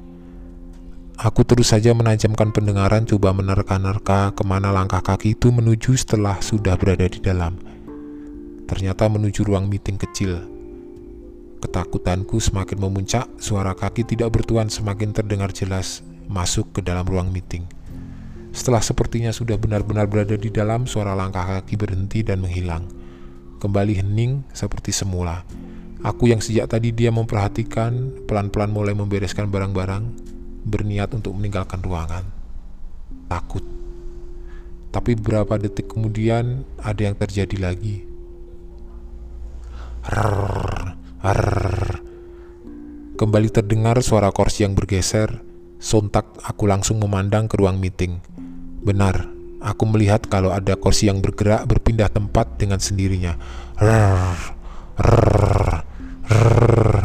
Aku 1.18 1.42
terus 1.50 1.74
saja 1.74 1.98
menajamkan 1.98 2.54
pendengaran, 2.54 3.10
coba 3.10 3.34
menerka-nerka 3.34 4.38
ke 4.38 4.46
mana 4.46 4.70
langkah 4.70 5.02
kaki 5.02 5.34
itu 5.34 5.50
menuju 5.50 5.98
setelah 5.98 6.38
sudah 6.46 6.78
berada 6.78 7.10
di 7.10 7.18
dalam. 7.18 7.58
Ternyata 8.70 9.10
menuju 9.10 9.50
ruang 9.50 9.66
meeting 9.66 9.98
kecil 9.98 10.59
Ketakutanku 11.60 12.40
semakin 12.40 12.80
memuncak, 12.80 13.28
suara 13.36 13.76
kaki 13.76 14.08
tidak 14.08 14.32
bertuan 14.32 14.72
semakin 14.72 15.12
terdengar 15.12 15.52
jelas 15.52 16.00
masuk 16.32 16.72
ke 16.72 16.80
dalam 16.80 17.04
ruang 17.04 17.36
meeting. 17.36 17.68
Setelah 18.56 18.80
sepertinya 18.80 19.30
sudah 19.30 19.60
benar-benar 19.60 20.08
berada 20.08 20.40
di 20.40 20.48
dalam, 20.48 20.88
suara 20.88 21.12
langkah 21.14 21.60
kaki 21.60 21.76
berhenti 21.76 22.24
dan 22.24 22.40
menghilang. 22.40 22.88
Kembali 23.60 24.00
hening 24.00 24.48
seperti 24.56 24.96
semula. 24.96 25.44
Aku 26.00 26.32
yang 26.32 26.40
sejak 26.40 26.72
tadi 26.72 26.96
dia 26.96 27.12
memperhatikan, 27.12 28.24
pelan-pelan 28.24 28.72
mulai 28.72 28.96
membereskan 28.96 29.52
barang-barang, 29.52 30.04
berniat 30.64 31.12
untuk 31.12 31.36
meninggalkan 31.36 31.84
ruangan. 31.84 32.24
Takut. 33.28 33.62
Tapi 34.90 35.14
beberapa 35.20 35.60
detik 35.60 35.92
kemudian 35.92 36.64
ada 36.80 37.04
yang 37.04 37.20
terjadi 37.20 37.58
lagi. 37.60 38.08
Rrrr, 40.10 40.69
Arr. 41.20 42.00
Kembali 43.20 43.52
terdengar 43.52 44.00
suara 44.00 44.32
kursi 44.32 44.64
yang 44.64 44.72
bergeser. 44.72 45.44
Sontak 45.76 46.40
aku 46.48 46.64
langsung 46.64 46.96
memandang 47.04 47.52
ke 47.52 47.60
ruang 47.60 47.76
meeting. 47.76 48.24
Benar, 48.80 49.28
aku 49.60 49.84
melihat 49.92 50.24
kalau 50.32 50.56
ada 50.56 50.80
kursi 50.80 51.12
yang 51.12 51.20
bergerak 51.20 51.68
berpindah 51.68 52.08
tempat 52.08 52.56
dengan 52.56 52.80
sendirinya. 52.80 53.36
Rrr, 53.76 54.40
rrr, 54.96 55.84
rrr, 56.24 56.96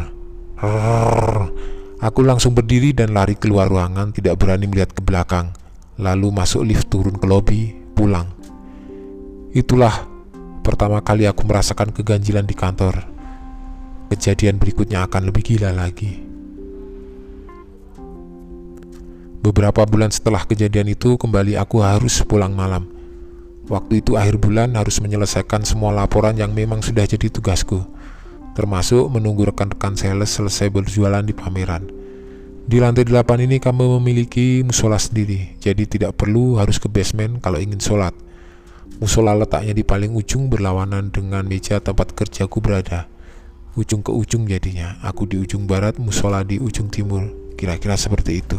rrr. 0.63 1.35
Aku 1.99 2.23
langsung 2.23 2.55
berdiri 2.55 2.95
dan 2.95 3.19
lari 3.19 3.35
keluar 3.35 3.67
ruangan, 3.67 4.15
tidak 4.15 4.39
berani 4.39 4.71
melihat 4.71 4.95
ke 4.95 5.03
belakang. 5.03 5.51
Lalu 5.99 6.31
masuk 6.31 6.63
lift 6.63 6.87
turun 6.87 7.19
ke 7.19 7.27
lobi, 7.27 7.75
pulang. 7.99 8.31
Itulah 9.51 10.07
pertama 10.63 11.03
kali 11.03 11.27
aku 11.27 11.43
merasakan 11.43 11.91
keganjilan 11.91 12.47
di 12.47 12.55
kantor 12.55 13.14
kejadian 14.15 14.63
berikutnya 14.63 15.11
akan 15.11 15.27
lebih 15.27 15.43
gila 15.43 15.75
lagi. 15.75 16.23
Beberapa 19.43 19.85
bulan 19.85 20.09
setelah 20.15 20.47
kejadian 20.47 20.95
itu, 20.95 21.19
kembali 21.19 21.59
aku 21.59 21.83
harus 21.83 22.23
pulang 22.25 22.55
malam. 22.55 22.89
Waktu 23.69 24.01
itu 24.01 24.17
akhir 24.17 24.41
bulan 24.41 24.73
harus 24.79 25.03
menyelesaikan 25.03 25.67
semua 25.67 25.93
laporan 25.93 26.39
yang 26.39 26.55
memang 26.55 26.81
sudah 26.81 27.05
jadi 27.05 27.29
tugasku, 27.29 27.83
termasuk 28.57 29.11
menunggu 29.11 29.51
rekan-rekan 29.51 29.99
sales 29.99 30.33
selesai 30.33 30.71
berjualan 30.71 31.21
di 31.21 31.35
pameran. 31.37 31.91
Di 32.65 32.81
lantai 32.81 33.05
8 33.05 33.45
ini 33.45 33.61
kami 33.61 33.85
memiliki 34.01 34.65
musola 34.65 34.97
sendiri, 34.97 35.61
jadi 35.61 35.85
tidak 35.85 36.17
perlu 36.17 36.57
harus 36.57 36.81
ke 36.81 36.89
basement 36.89 37.45
kalau 37.45 37.61
ingin 37.61 37.83
sholat. 37.83 38.17
Musola 38.97 39.37
letaknya 39.37 39.77
di 39.77 39.85
paling 39.85 40.17
ujung 40.17 40.49
berlawanan 40.49 41.13
dengan 41.13 41.45
meja 41.45 41.77
tempat 41.85 42.17
kerjaku 42.17 42.65
berada 42.65 43.13
ujung 43.75 44.03
ke 44.07 44.15
ujung 44.15 44.47
jadinya. 44.47 44.99
Aku 45.03 45.27
di 45.27 45.39
ujung 45.39 45.67
barat, 45.67 45.99
musola 45.99 46.47
di 46.47 46.63
ujung 46.63 46.91
timur. 46.91 47.31
Kira-kira 47.59 47.99
seperti 47.99 48.43
itu. 48.43 48.59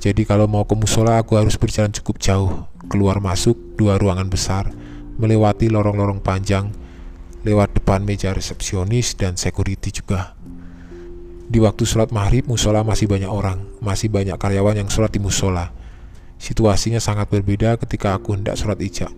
Jadi 0.00 0.24
kalau 0.24 0.48
mau 0.48 0.64
ke 0.64 0.72
musola 0.72 1.20
aku 1.20 1.36
harus 1.36 1.60
berjalan 1.60 1.92
cukup 1.92 2.16
jauh, 2.16 2.64
keluar 2.88 3.20
masuk 3.20 3.58
dua 3.76 4.00
ruangan 4.00 4.32
besar, 4.32 4.72
melewati 5.20 5.68
lorong-lorong 5.68 6.24
panjang, 6.24 6.72
lewat 7.44 7.76
depan 7.76 8.00
meja 8.00 8.32
resepsionis 8.32 9.12
dan 9.20 9.36
security 9.36 9.92
juga. 9.92 10.32
Di 11.50 11.58
waktu 11.60 11.84
sholat 11.84 12.14
maghrib, 12.14 12.48
musola 12.48 12.80
masih 12.80 13.10
banyak 13.10 13.28
orang, 13.28 13.60
masih 13.82 14.08
banyak 14.08 14.38
karyawan 14.40 14.86
yang 14.86 14.88
sholat 14.88 15.12
di 15.12 15.20
musola. 15.20 15.74
Situasinya 16.40 17.02
sangat 17.02 17.28
berbeda 17.28 17.76
ketika 17.76 18.16
aku 18.16 18.38
hendak 18.38 18.56
sholat 18.56 18.80
ijak. 18.80 19.12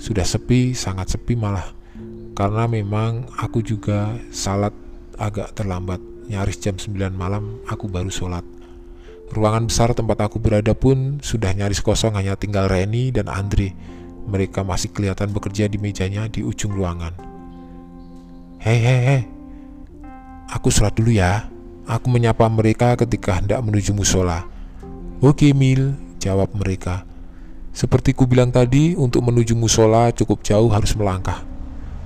Sudah 0.00 0.26
sepi, 0.26 0.74
sangat 0.74 1.12
sepi 1.14 1.38
malah 1.38 1.79
karena 2.40 2.64
memang 2.64 3.28
aku 3.36 3.60
juga 3.60 4.16
salat 4.32 4.72
agak 5.20 5.52
terlambat. 5.52 6.00
Nyaris 6.32 6.56
jam 6.56 6.80
9 6.80 7.12
malam 7.12 7.60
aku 7.68 7.84
baru 7.84 8.08
sholat. 8.08 8.40
Ruangan 9.28 9.68
besar 9.68 9.92
tempat 9.92 10.24
aku 10.24 10.40
berada 10.40 10.72
pun 10.72 11.20
sudah 11.20 11.52
nyaris 11.52 11.84
kosong 11.84 12.16
hanya 12.16 12.40
tinggal 12.40 12.64
Reni 12.64 13.12
dan 13.12 13.28
Andre. 13.28 13.76
Mereka 14.24 14.64
masih 14.64 14.88
kelihatan 14.88 15.36
bekerja 15.36 15.68
di 15.68 15.76
mejanya 15.76 16.32
di 16.32 16.40
ujung 16.40 16.72
ruangan. 16.72 17.12
Hei 18.56 18.80
hei 18.80 19.00
hei 19.04 19.22
aku 20.48 20.72
sholat 20.72 20.96
dulu 20.96 21.12
ya. 21.12 21.44
Aku 21.84 22.08
menyapa 22.08 22.48
mereka 22.48 22.96
ketika 22.96 23.36
hendak 23.36 23.60
menuju 23.60 23.92
musola. 23.92 24.48
Oke 25.20 25.52
Mil, 25.52 25.92
jawab 26.16 26.56
mereka. 26.56 27.04
Seperti 27.76 28.16
ku 28.16 28.24
bilang 28.24 28.48
tadi, 28.48 28.96
untuk 28.96 29.28
menuju 29.28 29.52
musola 29.52 30.08
cukup 30.14 30.40
jauh 30.40 30.72
harus 30.72 30.96
melangkah. 30.96 31.49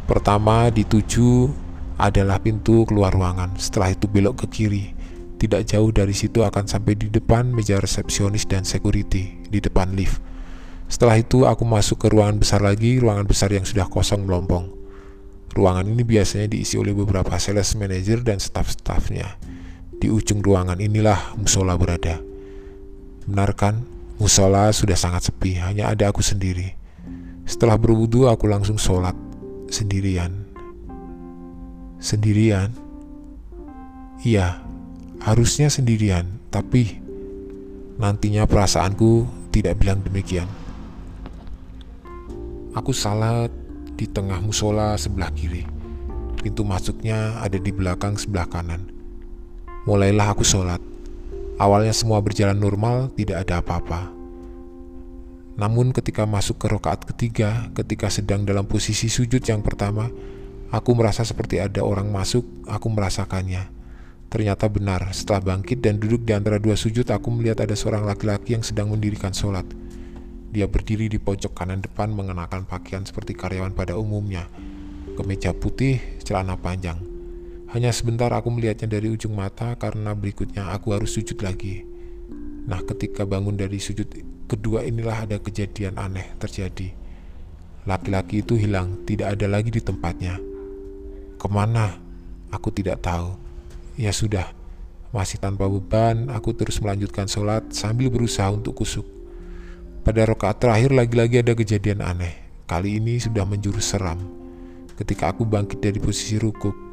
Pertama 0.05 0.69
dituju 0.69 1.49
adalah 1.97 2.37
pintu 2.37 2.85
keluar 2.85 3.15
ruangan. 3.15 3.57
Setelah 3.57 3.97
itu 3.97 4.05
belok 4.05 4.45
ke 4.45 4.47
kiri. 4.53 4.85
Tidak 5.41 5.65
jauh 5.65 5.91
dari 5.93 6.13
situ 6.13 6.45
akan 6.45 6.69
sampai 6.69 6.97
di 6.97 7.09
depan 7.09 7.53
meja 7.53 7.81
resepsionis 7.81 8.45
dan 8.45 8.65
security 8.65 9.41
di 9.49 9.59
depan 9.61 9.93
lift. 9.97 10.21
Setelah 10.89 11.17
itu 11.21 11.49
aku 11.49 11.65
masuk 11.65 12.05
ke 12.05 12.13
ruangan 12.13 12.37
besar 12.37 12.61
lagi, 12.61 13.01
ruangan 13.01 13.25
besar 13.25 13.49
yang 13.53 13.65
sudah 13.65 13.89
kosong 13.89 14.29
melompong. 14.29 14.69
Ruangan 15.55 15.87
ini 15.89 16.05
biasanya 16.05 16.53
diisi 16.53 16.77
oleh 16.77 16.93
beberapa 16.93 17.33
sales 17.41 17.73
manager 17.79 18.21
dan 18.21 18.43
staff-staffnya. 18.43 19.39
Di 19.97 20.13
ujung 20.13 20.45
ruangan 20.45 20.83
inilah 20.83 21.39
musola 21.41 21.79
berada. 21.81 22.21
Benar 23.25 23.57
kan? 23.57 23.87
Musola 24.21 24.69
sudah 24.71 24.99
sangat 24.99 25.33
sepi, 25.33 25.57
hanya 25.59 25.89
ada 25.89 26.13
aku 26.13 26.21
sendiri. 26.21 26.77
Setelah 27.45 27.77
berwudu, 27.77 28.29
aku 28.29 28.49
langsung 28.49 28.77
sholat 28.81 29.17
sendirian. 29.75 30.31
Sendirian? 31.99 32.71
Iya, 34.23 34.63
harusnya 35.19 35.67
sendirian, 35.67 36.31
tapi 36.55 37.03
nantinya 37.99 38.47
perasaanku 38.47 39.27
tidak 39.51 39.83
bilang 39.83 39.99
demikian. 40.07 40.47
Aku 42.79 42.95
salat 42.95 43.51
di 43.99 44.07
tengah 44.07 44.39
musola 44.39 44.95
sebelah 44.95 45.35
kiri. 45.35 45.67
Pintu 46.39 46.63
masuknya 46.63 47.43
ada 47.43 47.59
di 47.59 47.75
belakang 47.75 48.15
sebelah 48.15 48.47
kanan. 48.47 48.87
Mulailah 49.91 50.39
aku 50.39 50.47
sholat. 50.47 50.79
Awalnya 51.59 51.95
semua 51.95 52.23
berjalan 52.23 52.59
normal, 52.59 53.11
tidak 53.15 53.47
ada 53.47 53.63
apa-apa. 53.63 54.14
Namun 55.55 55.95
ketika 55.95 56.27
masuk 56.27 56.59
ke 56.59 56.67
rokaat 56.67 57.07
ketiga, 57.07 57.71
ketika 57.79 58.11
sedang 58.11 58.43
dalam 58.43 58.67
posisi 58.67 59.07
sujud 59.07 59.39
yang 59.47 59.63
pertama, 59.63 60.11
aku 60.75 60.91
merasa 60.99 61.23
seperti 61.23 61.63
ada 61.63 61.87
orang 61.87 62.11
masuk, 62.11 62.43
aku 62.67 62.91
merasakannya. 62.91 63.71
Ternyata 64.27 64.67
benar, 64.67 65.15
setelah 65.15 65.55
bangkit 65.55 65.79
dan 65.79 66.03
duduk 66.03 66.27
di 66.27 66.35
antara 66.35 66.59
dua 66.59 66.75
sujud, 66.75 67.07
aku 67.07 67.31
melihat 67.31 67.63
ada 67.63 67.79
seorang 67.79 68.03
laki-laki 68.03 68.59
yang 68.59 68.67
sedang 68.67 68.91
mendirikan 68.91 69.31
sholat. 69.31 69.63
Dia 70.51 70.67
berdiri 70.67 71.07
di 71.07 71.23
pojok 71.23 71.55
kanan 71.55 71.79
depan 71.79 72.11
mengenakan 72.11 72.67
pakaian 72.67 73.07
seperti 73.07 73.39
karyawan 73.39 73.79
pada 73.79 73.95
umumnya. 73.95 74.51
Kemeja 75.15 75.55
putih, 75.55 76.03
celana 76.27 76.59
panjang. 76.59 76.99
Hanya 77.71 77.95
sebentar 77.95 78.31
aku 78.35 78.51
melihatnya 78.51 78.91
dari 78.91 79.07
ujung 79.07 79.39
mata 79.39 79.79
karena 79.79 80.19
berikutnya 80.19 80.75
aku 80.75 80.95
harus 80.99 81.15
sujud 81.15 81.39
lagi. 81.39 81.87
Nah, 82.67 82.83
ketika 82.83 83.23
bangun 83.23 83.55
dari 83.55 83.79
sujud 83.79 84.11
kedua 84.47 84.85
inilah 84.85 85.29
ada 85.29 85.37
kejadian 85.41 85.97
aneh 85.97 86.33
terjadi. 86.41 86.93
Laki-laki 87.85 88.41
itu 88.41 88.57
hilang, 88.57 89.05
tidak 89.05 89.37
ada 89.37 89.47
lagi 89.49 89.69
di 89.69 89.83
tempatnya. 89.85 90.41
Ke 91.37 91.47
mana? 91.53 92.01
Aku 92.49 92.73
tidak 92.73 93.05
tahu. 93.05 93.37
Ya 94.01 94.11
sudah, 94.11 94.51
masih 95.13 95.37
tanpa 95.37 95.69
beban, 95.69 96.33
aku 96.33 96.57
terus 96.57 96.81
melanjutkan 96.81 97.29
sholat 97.29 97.63
sambil 97.71 98.09
berusaha 98.09 98.49
untuk 98.49 98.81
kusuk. 98.81 99.05
Pada 100.05 100.25
rakaat 100.25 100.61
terakhir 100.61 100.91
lagi-lagi 100.97 101.41
ada 101.45 101.53
kejadian 101.53 102.01
aneh. 102.05 102.35
Kali 102.65 102.97
ini 102.97 103.21
sudah 103.21 103.45
menjurus 103.45 103.93
seram. 103.93 104.21
Ketika 104.97 105.33
aku 105.33 105.45
bangkit 105.45 105.85
dari 105.85 106.01
posisi 106.01 106.41
rukuk, 106.41 106.85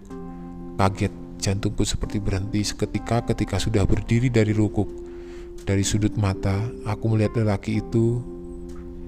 Kaget, 0.82 1.14
jantungku 1.38 1.86
seperti 1.86 2.18
berhenti 2.18 2.66
seketika 2.66 3.22
ketika 3.22 3.62
sudah 3.62 3.86
berdiri 3.86 4.34
dari 4.34 4.50
rukuk. 4.50 4.90
Dari 5.62 5.86
sudut 5.86 6.18
mata, 6.18 6.58
aku 6.90 7.06
melihat 7.14 7.38
lelaki 7.38 7.86
itu. 7.86 8.18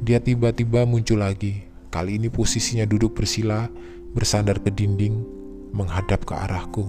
Dia 0.05 0.21
tiba-tiba 0.21 0.85
muncul 0.85 1.25
lagi. 1.25 1.65
Kali 1.89 2.21
ini 2.21 2.29
posisinya 2.29 2.85
duduk 2.85 3.17
bersila, 3.17 3.65
bersandar 4.13 4.61
ke 4.61 4.69
dinding, 4.69 5.17
menghadap 5.73 6.21
ke 6.21 6.33
arahku. 6.37 6.85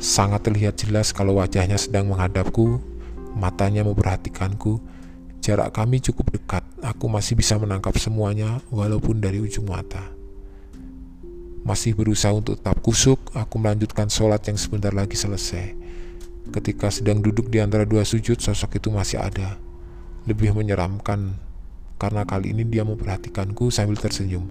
Sangat 0.00 0.48
terlihat 0.48 0.80
jelas 0.80 1.12
kalau 1.12 1.44
wajahnya 1.44 1.76
sedang 1.76 2.08
menghadapku, 2.08 2.80
matanya 3.36 3.84
memperhatikanku. 3.84 4.80
Jarak 5.44 5.76
kami 5.76 6.00
cukup 6.00 6.32
dekat, 6.32 6.64
aku 6.80 7.04
masih 7.12 7.36
bisa 7.36 7.60
menangkap 7.60 7.92
semuanya 8.00 8.64
walaupun 8.72 9.20
dari 9.20 9.44
ujung 9.44 9.68
mata. 9.68 10.15
Masih 11.66 11.98
berusaha 11.98 12.30
untuk 12.30 12.62
tetap 12.62 12.78
kusuk, 12.78 13.18
aku 13.34 13.58
melanjutkan 13.58 14.06
sholat 14.06 14.38
yang 14.46 14.54
sebentar 14.54 14.94
lagi 14.94 15.18
selesai. 15.18 15.74
Ketika 16.54 16.94
sedang 16.94 17.18
duduk 17.18 17.50
di 17.50 17.58
antara 17.58 17.82
dua 17.82 18.06
sujud, 18.06 18.38
sosok 18.38 18.78
itu 18.78 18.86
masih 18.94 19.18
ada. 19.18 19.58
Lebih 20.30 20.54
menyeramkan, 20.54 21.34
karena 21.98 22.22
kali 22.22 22.54
ini 22.54 22.62
dia 22.62 22.86
memperhatikanku 22.86 23.74
sambil 23.74 23.98
tersenyum. 23.98 24.46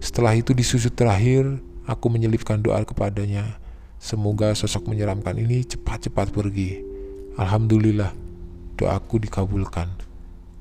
Setelah 0.00 0.32
itu 0.32 0.56
di 0.56 0.64
sujud 0.64 0.96
terakhir, 0.96 1.60
aku 1.84 2.08
menyelipkan 2.08 2.64
doa 2.64 2.80
kepadanya. 2.80 3.60
Semoga 4.00 4.56
sosok 4.56 4.88
menyeramkan 4.88 5.36
ini 5.36 5.68
cepat-cepat 5.68 6.32
pergi. 6.32 6.80
Alhamdulillah, 7.36 8.16
doaku 8.80 9.20
dikabulkan. 9.20 9.92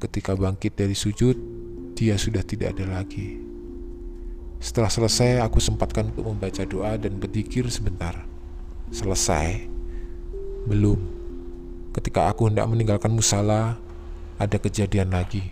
Ketika 0.03 0.35
bangkit 0.35 0.75
dari 0.75 0.99
sujud, 0.99 1.39
dia 1.95 2.19
sudah 2.19 2.43
tidak 2.43 2.75
ada 2.75 2.99
lagi. 2.99 3.44
Setelah 4.59 4.89
selesai, 4.89 5.43
aku 5.43 5.61
sempatkan 5.61 6.09
untuk 6.11 6.31
membaca 6.31 6.63
doa 6.65 6.97
dan 6.97 7.19
berpikir 7.21 7.67
sebentar. 7.69 8.15
Selesai? 8.89 9.67
Belum. 10.65 10.97
Ketika 11.93 12.27
aku 12.27 12.49
hendak 12.49 12.67
meninggalkan 12.67 13.13
musala, 13.13 13.77
ada 14.35 14.57
kejadian 14.59 15.15
lagi. 15.15 15.47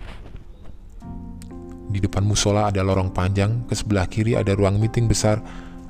Di 1.93 2.01
depan 2.01 2.25
musola 2.25 2.67
ada 2.67 2.81
lorong 2.81 3.13
panjang, 3.13 3.69
ke 3.69 3.77
sebelah 3.77 4.09
kiri 4.09 4.33
ada 4.33 4.57
ruang 4.57 4.81
meeting 4.81 5.05
besar, 5.05 5.39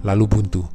lalu 0.03 0.27
buntu. 0.27 0.67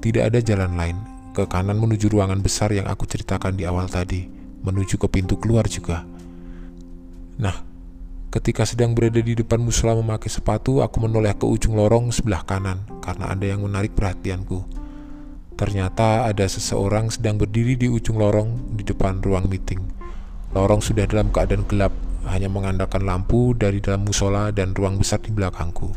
Tidak 0.00 0.32
ada 0.32 0.40
jalan 0.40 0.74
lain. 0.74 0.96
Ke 1.36 1.44
kanan 1.44 1.76
menuju 1.76 2.08
ruangan 2.08 2.40
besar 2.40 2.72
yang 2.72 2.88
aku 2.88 3.04
ceritakan 3.04 3.56
di 3.56 3.68
awal 3.68 3.88
tadi, 3.88 4.26
menuju 4.64 4.96
ke 4.96 5.08
pintu 5.12 5.36
keluar 5.36 5.68
juga. 5.68 6.04
Nah, 7.36 7.71
Ketika 8.32 8.64
sedang 8.64 8.96
berada 8.96 9.20
di 9.20 9.36
depan 9.36 9.60
musola 9.60 9.92
memakai 9.92 10.32
sepatu, 10.32 10.80
aku 10.80 11.04
menoleh 11.04 11.36
ke 11.36 11.44
ujung 11.44 11.76
lorong 11.76 12.08
sebelah 12.16 12.40
kanan 12.48 12.80
karena 13.04 13.28
ada 13.28 13.44
yang 13.44 13.60
menarik 13.60 13.92
perhatianku. 13.92 14.64
Ternyata 15.52 16.24
ada 16.24 16.48
seseorang 16.48 17.12
sedang 17.12 17.36
berdiri 17.36 17.76
di 17.76 17.92
ujung 17.92 18.16
lorong 18.16 18.72
di 18.72 18.88
depan 18.88 19.20
ruang 19.20 19.52
meeting. 19.52 19.84
Lorong 20.56 20.80
sudah 20.80 21.04
dalam 21.04 21.28
keadaan 21.28 21.68
gelap, 21.68 21.92
hanya 22.24 22.48
mengandalkan 22.48 23.04
lampu 23.04 23.52
dari 23.52 23.84
dalam 23.84 24.08
musola 24.08 24.48
dan 24.48 24.72
ruang 24.72 24.96
besar 24.96 25.20
di 25.20 25.28
belakangku. 25.28 25.92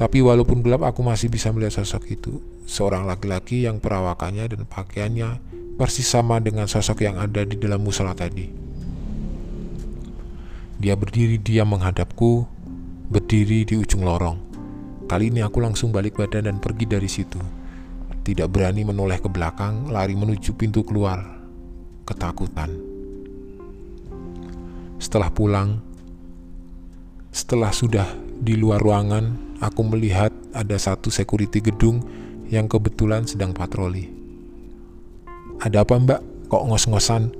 Tapi 0.00 0.24
walaupun 0.24 0.64
gelap 0.64 0.80
aku 0.80 1.04
masih 1.04 1.28
bisa 1.28 1.52
melihat 1.52 1.84
sosok 1.84 2.08
itu, 2.08 2.40
seorang 2.64 3.04
laki-laki 3.04 3.68
yang 3.68 3.84
perawakannya 3.84 4.48
dan 4.48 4.64
pakaiannya 4.64 5.44
persis 5.76 6.08
sama 6.08 6.40
dengan 6.40 6.64
sosok 6.64 7.04
yang 7.04 7.20
ada 7.20 7.44
di 7.44 7.60
dalam 7.60 7.84
musola 7.84 8.16
tadi. 8.16 8.63
Dia 10.84 11.00
berdiri 11.00 11.40
diam 11.40 11.72
menghadapku, 11.72 12.44
berdiri 13.08 13.64
di 13.64 13.80
ujung 13.80 14.04
lorong. 14.04 14.36
Kali 15.08 15.32
ini 15.32 15.40
aku 15.40 15.64
langsung 15.64 15.88
balik 15.88 16.20
badan 16.20 16.44
dan 16.44 16.60
pergi 16.60 16.84
dari 16.84 17.08
situ. 17.08 17.40
Tidak 18.20 18.44
berani 18.52 18.84
menoleh 18.84 19.16
ke 19.16 19.32
belakang, 19.32 19.88
lari 19.88 20.12
menuju 20.12 20.52
pintu 20.52 20.84
keluar. 20.84 21.24
Ketakutan. 22.04 22.68
Setelah 25.00 25.32
pulang, 25.32 25.80
setelah 27.32 27.72
sudah 27.72 28.04
di 28.36 28.52
luar 28.52 28.84
ruangan, 28.84 29.56
aku 29.64 29.88
melihat 29.88 30.36
ada 30.52 30.76
satu 30.76 31.08
security 31.08 31.64
gedung 31.64 32.04
yang 32.52 32.68
kebetulan 32.68 33.24
sedang 33.24 33.56
patroli. 33.56 34.12
Ada 35.64 35.80
apa 35.80 35.96
mbak? 35.96 36.20
Kok 36.52 36.64
ngos-ngosan? 36.68 37.32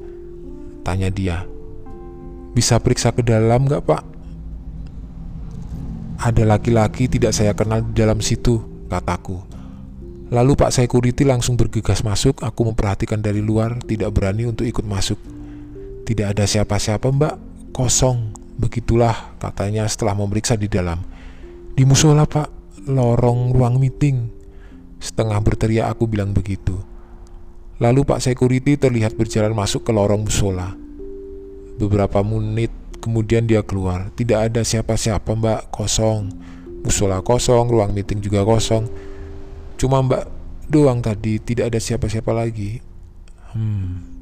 Tanya 0.80 1.12
dia. 1.12 1.44
Bisa 2.54 2.78
periksa 2.78 3.10
ke 3.10 3.26
dalam 3.26 3.66
nggak 3.66 3.82
pak? 3.82 4.02
Ada 6.22 6.46
laki-laki 6.46 7.10
tidak 7.10 7.34
saya 7.34 7.52
kenal 7.52 7.82
di 7.82 7.92
dalam 7.92 8.22
situ, 8.22 8.62
kataku. 8.88 9.42
Lalu 10.32 10.56
Pak 10.56 10.72
Security 10.72 11.22
langsung 11.26 11.58
bergegas 11.58 12.00
masuk, 12.00 12.40
aku 12.40 12.64
memperhatikan 12.64 13.20
dari 13.20 13.44
luar, 13.44 13.76
tidak 13.84 14.14
berani 14.16 14.48
untuk 14.48 14.64
ikut 14.64 14.86
masuk. 14.88 15.20
Tidak 16.08 16.32
ada 16.32 16.48
siapa-siapa 16.48 17.12
mbak, 17.12 17.34
kosong. 17.76 18.32
Begitulah 18.56 19.36
katanya 19.42 19.84
setelah 19.84 20.14
memeriksa 20.16 20.56
di 20.56 20.70
dalam. 20.70 21.02
Di 21.74 21.82
musola 21.84 22.24
pak, 22.24 22.48
lorong 22.88 23.52
ruang 23.52 23.76
meeting. 23.76 24.30
Setengah 25.02 25.36
berteriak 25.44 25.92
aku 25.92 26.08
bilang 26.08 26.32
begitu. 26.32 26.78
Lalu 27.82 28.06
Pak 28.06 28.22
Security 28.22 28.78
terlihat 28.78 29.18
berjalan 29.18 29.52
masuk 29.52 29.84
ke 29.84 29.90
lorong 29.90 30.24
musola. 30.24 30.83
Beberapa 31.76 32.22
menit 32.22 32.70
kemudian 33.04 33.44
dia 33.44 33.60
keluar. 33.60 34.08
Tidak 34.16 34.50
ada 34.50 34.64
siapa-siapa 34.64 35.36
mbak, 35.36 35.68
kosong. 35.68 36.32
Musola 36.80 37.20
kosong, 37.20 37.68
ruang 37.68 37.92
meeting 37.92 38.24
juga 38.24 38.40
kosong. 38.44 38.88
Cuma 39.76 40.00
mbak 40.00 40.28
doang 40.68 41.04
tadi, 41.04 41.36
tidak 41.40 41.72
ada 41.72 41.80
siapa-siapa 41.80 42.32
lagi. 42.32 42.80
Hmm, 43.52 44.14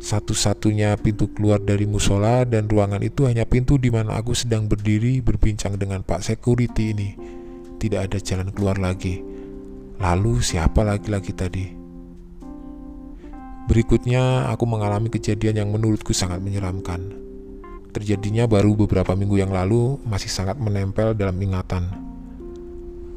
satu-satunya 0.00 0.96
pintu 0.96 1.28
keluar 1.34 1.60
dari 1.60 1.84
musola 1.84 2.46
dan 2.48 2.70
ruangan 2.70 3.04
itu 3.04 3.28
hanya 3.28 3.44
pintu 3.44 3.76
di 3.76 3.92
mana 3.92 4.16
aku 4.16 4.32
sedang 4.32 4.64
berdiri 4.64 5.20
berbincang 5.20 5.76
dengan 5.76 6.00
Pak 6.00 6.24
Security 6.24 6.96
ini. 6.96 7.10
Tidak 7.76 8.00
ada 8.00 8.16
jalan 8.16 8.48
keluar 8.54 8.80
lagi. 8.80 9.20
Lalu 10.00 10.40
siapa 10.40 10.80
laki-laki 10.80 11.36
tadi? 11.36 11.79
Berikutnya 13.68 14.48
aku 14.48 14.64
mengalami 14.64 15.12
kejadian 15.12 15.66
yang 15.66 15.68
menurutku 15.74 16.16
sangat 16.16 16.40
menyeramkan. 16.40 17.12
Terjadinya 17.90 18.46
baru 18.46 18.78
beberapa 18.78 19.18
minggu 19.18 19.42
yang 19.42 19.50
lalu 19.50 19.98
masih 20.06 20.30
sangat 20.30 20.56
menempel 20.62 21.12
dalam 21.12 21.34
ingatan. 21.42 21.90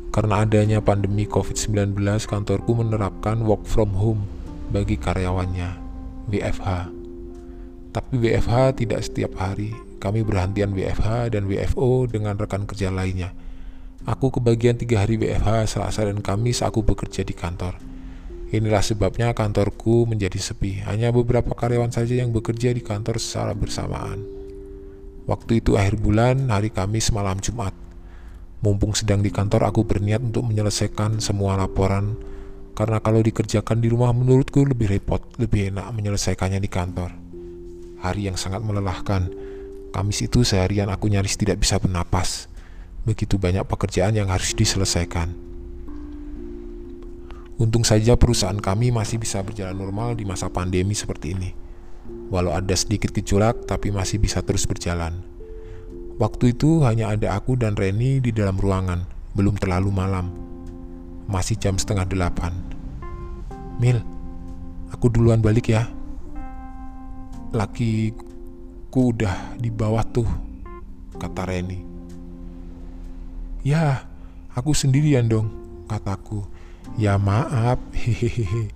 Karena 0.09 0.45
adanya 0.45 0.81
pandemi 0.81 1.29
COVID-19, 1.29 1.93
kantorku 2.25 2.73
menerapkan 2.73 3.41
work 3.45 3.65
from 3.69 3.93
home 3.93 4.25
bagi 4.73 4.97
karyawannya 4.97 5.77
WFH. 6.29 6.89
Tapi 7.93 8.13
WFH 8.17 8.81
tidak 8.81 9.05
setiap 9.05 9.37
hari. 9.37 9.73
Kami 10.01 10.25
berhantian 10.25 10.73
WFH 10.73 11.37
dan 11.37 11.45
WFO 11.45 12.09
dengan 12.09 12.35
rekan 12.35 12.65
kerja 12.65 12.89
lainnya. 12.89 13.31
Aku 14.03 14.33
kebagian 14.33 14.75
tiga 14.75 15.05
hari 15.05 15.15
WFH, 15.15 15.77
Selasa 15.77 16.09
dan 16.09 16.19
Kamis 16.19 16.59
aku 16.59 16.83
bekerja 16.83 17.23
di 17.23 17.31
kantor. 17.31 17.92
Inilah 18.53 18.85
sebabnya 18.85 19.33
kantorku 19.33 20.05
menjadi 20.05 20.37
sepi. 20.37 20.85
Hanya 20.85 21.09
beberapa 21.09 21.57
karyawan 21.57 21.89
saja 21.89 22.21
yang 22.21 22.29
bekerja 22.29 22.69
di 22.69 22.85
kantor 22.85 23.17
secara 23.17 23.57
bersamaan. 23.57 24.21
Waktu 25.25 25.57
itu 25.65 25.73
akhir 25.73 25.97
bulan, 25.97 26.53
hari 26.53 26.69
Kamis 26.69 27.09
malam 27.09 27.41
Jumat. 27.41 27.73
Mumpung 28.61 28.93
sedang 28.93 29.25
di 29.25 29.33
kantor, 29.33 29.65
aku 29.65 29.81
berniat 29.81 30.21
untuk 30.21 30.45
menyelesaikan 30.45 31.17
semua 31.17 31.57
laporan 31.57 32.13
karena 32.77 33.01
kalau 33.01 33.21
dikerjakan 33.25 33.81
di 33.81 33.89
rumah 33.89 34.13
menurutku 34.13 34.65
lebih 34.65 34.89
repot, 34.89 35.21
lebih 35.41 35.73
enak 35.73 35.89
menyelesaikannya 35.93 36.61
di 36.61 36.69
kantor. 36.69 37.09
Hari 38.05 38.29
yang 38.29 38.37
sangat 38.37 38.61
melelahkan. 38.61 39.33
Kamis 39.93 40.25
itu 40.25 40.41
seharian 40.45 40.93
aku 40.93 41.09
nyaris 41.09 41.37
tidak 41.37 41.61
bisa 41.61 41.81
bernapas. 41.81 42.49
Begitu 43.05 43.37
banyak 43.41 43.65
pekerjaan 43.65 44.17
yang 44.17 44.29
harus 44.29 44.57
diselesaikan. 44.57 45.52
Untung 47.53 47.85
saja 47.85 48.17
perusahaan 48.17 48.57
kami 48.57 48.89
masih 48.89 49.21
bisa 49.21 49.37
berjalan 49.45 49.77
normal 49.77 50.17
di 50.17 50.25
masa 50.25 50.49
pandemi 50.49 50.97
seperti 50.97 51.37
ini. 51.37 51.53
Walau 52.33 52.49
ada 52.49 52.73
sedikit 52.73 53.13
gejolak, 53.13 53.69
tapi 53.69 53.93
masih 53.93 54.17
bisa 54.17 54.41
terus 54.41 54.65
berjalan. 54.65 55.21
Waktu 56.17 56.57
itu 56.57 56.81
hanya 56.81 57.13
ada 57.13 57.37
aku 57.37 57.53
dan 57.53 57.77
Reni 57.77 58.17
di 58.21 58.33
dalam 58.33 58.57
ruangan, 58.57 59.05
belum 59.37 59.57
terlalu 59.61 59.93
malam. 59.93 60.33
Masih 61.29 61.53
jam 61.57 61.77
setengah 61.77 62.09
delapan. 62.09 62.57
Mil, 63.77 64.01
aku 64.89 65.13
duluan 65.13 65.41
balik 65.41 65.69
ya. 65.73 65.85
Lakiku 67.53 69.13
udah 69.13 69.57
di 69.61 69.69
bawah 69.69 70.01
tuh, 70.09 70.29
kata 71.21 71.49
Reni. 71.49 71.85
Ya, 73.61 74.09
aku 74.57 74.73
sendirian 74.73 75.29
dong, 75.29 75.49
kataku. 75.85 76.52
Ya 76.99 77.17
maaf, 77.17 77.81
hehehe. 77.95 78.69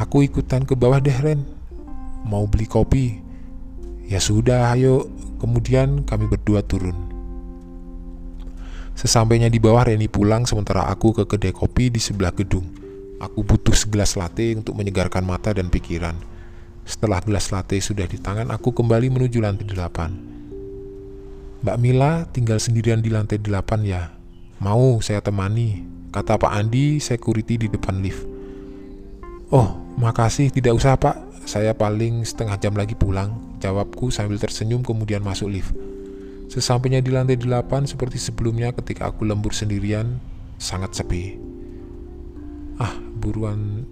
Aku 0.00 0.24
ikutan 0.26 0.66
ke 0.66 0.74
bawah 0.74 0.98
deh 0.98 1.14
Ren. 1.14 1.46
Mau 2.26 2.48
beli 2.48 2.66
kopi. 2.66 3.20
Ya 4.08 4.18
sudah, 4.18 4.72
ayo. 4.74 5.06
Kemudian 5.38 6.06
kami 6.06 6.30
berdua 6.30 6.62
turun. 6.62 6.94
Sesampainya 8.92 9.50
di 9.50 9.58
bawah, 9.58 9.88
Reni 9.88 10.06
pulang 10.06 10.44
sementara 10.44 10.86
aku 10.86 11.16
ke 11.16 11.24
kedai 11.26 11.50
kopi 11.50 11.90
di 11.90 11.98
sebelah 11.98 12.30
gedung. 12.30 12.68
Aku 13.22 13.46
butuh 13.46 13.74
segelas 13.74 14.18
latte 14.18 14.54
untuk 14.54 14.74
menyegarkan 14.78 15.22
mata 15.22 15.54
dan 15.54 15.70
pikiran. 15.70 16.14
Setelah 16.82 17.22
gelas 17.22 17.54
latte 17.54 17.78
sudah 17.78 18.06
di 18.06 18.18
tangan, 18.18 18.50
aku 18.50 18.74
kembali 18.74 19.06
menuju 19.14 19.38
lantai 19.38 19.66
delapan. 19.66 20.10
Mbak 21.62 21.78
Mila 21.78 22.26
tinggal 22.34 22.58
sendirian 22.58 22.98
di 22.98 23.06
lantai 23.06 23.38
delapan 23.38 23.80
ya. 23.86 24.02
Mau 24.58 24.98
saya 24.98 25.22
temani, 25.22 25.86
kata 26.12 26.36
Pak 26.36 26.52
Andi, 26.52 27.00
security 27.00 27.56
di 27.56 27.68
depan 27.72 28.04
lift. 28.04 28.28
Oh, 29.48 29.80
makasih, 29.96 30.52
tidak 30.52 30.76
usah 30.76 31.00
Pak. 31.00 31.44
Saya 31.48 31.74
paling 31.74 32.22
setengah 32.22 32.60
jam 32.60 32.76
lagi 32.76 32.94
pulang, 32.94 33.58
jawabku 33.58 34.12
sambil 34.12 34.38
tersenyum 34.38 34.84
kemudian 34.84 35.24
masuk 35.24 35.50
lift. 35.50 35.72
Sesampainya 36.52 37.00
di 37.00 37.08
lantai 37.08 37.40
delapan 37.40 37.88
seperti 37.88 38.20
sebelumnya 38.20 38.76
ketika 38.76 39.08
aku 39.08 39.24
lembur 39.24 39.56
sendirian, 39.56 40.20
sangat 40.60 40.92
sepi. 40.92 41.40
Ah, 42.76 42.92
buruan 43.18 43.88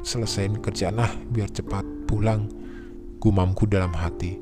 selesaiin 0.00 0.64
kerjaan 0.64 0.96
ah, 0.96 1.12
biar 1.28 1.52
cepat 1.52 1.84
pulang, 2.08 2.48
gumamku 3.20 3.68
dalam 3.68 3.92
hati. 3.92 4.34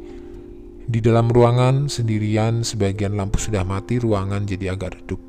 Di 0.89 1.05
dalam 1.05 1.29
ruangan 1.29 1.91
sendirian, 1.93 2.65
sebagian 2.65 3.13
lampu 3.13 3.37
sudah 3.37 3.61
mati, 3.61 4.01
ruangan 4.01 4.49
jadi 4.49 4.73
agak 4.73 5.05
redup. 5.05 5.28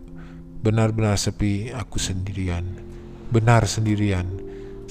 Benar-benar 0.60 1.16
sepi, 1.16 1.72
aku 1.72 1.96
sendirian. 1.96 2.68
Benar 3.32 3.64
sendirian. 3.64 4.28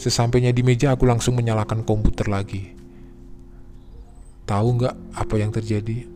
Sesampainya 0.00 0.48
di 0.48 0.64
meja, 0.64 0.96
aku 0.96 1.04
langsung 1.04 1.37
menyalakan 1.37 1.85
komputer 1.85 2.24
lagi. 2.24 2.72
Tahu 4.48 4.68
nggak 4.81 4.94
apa 5.12 5.35
yang 5.37 5.52
terjadi? 5.52 6.09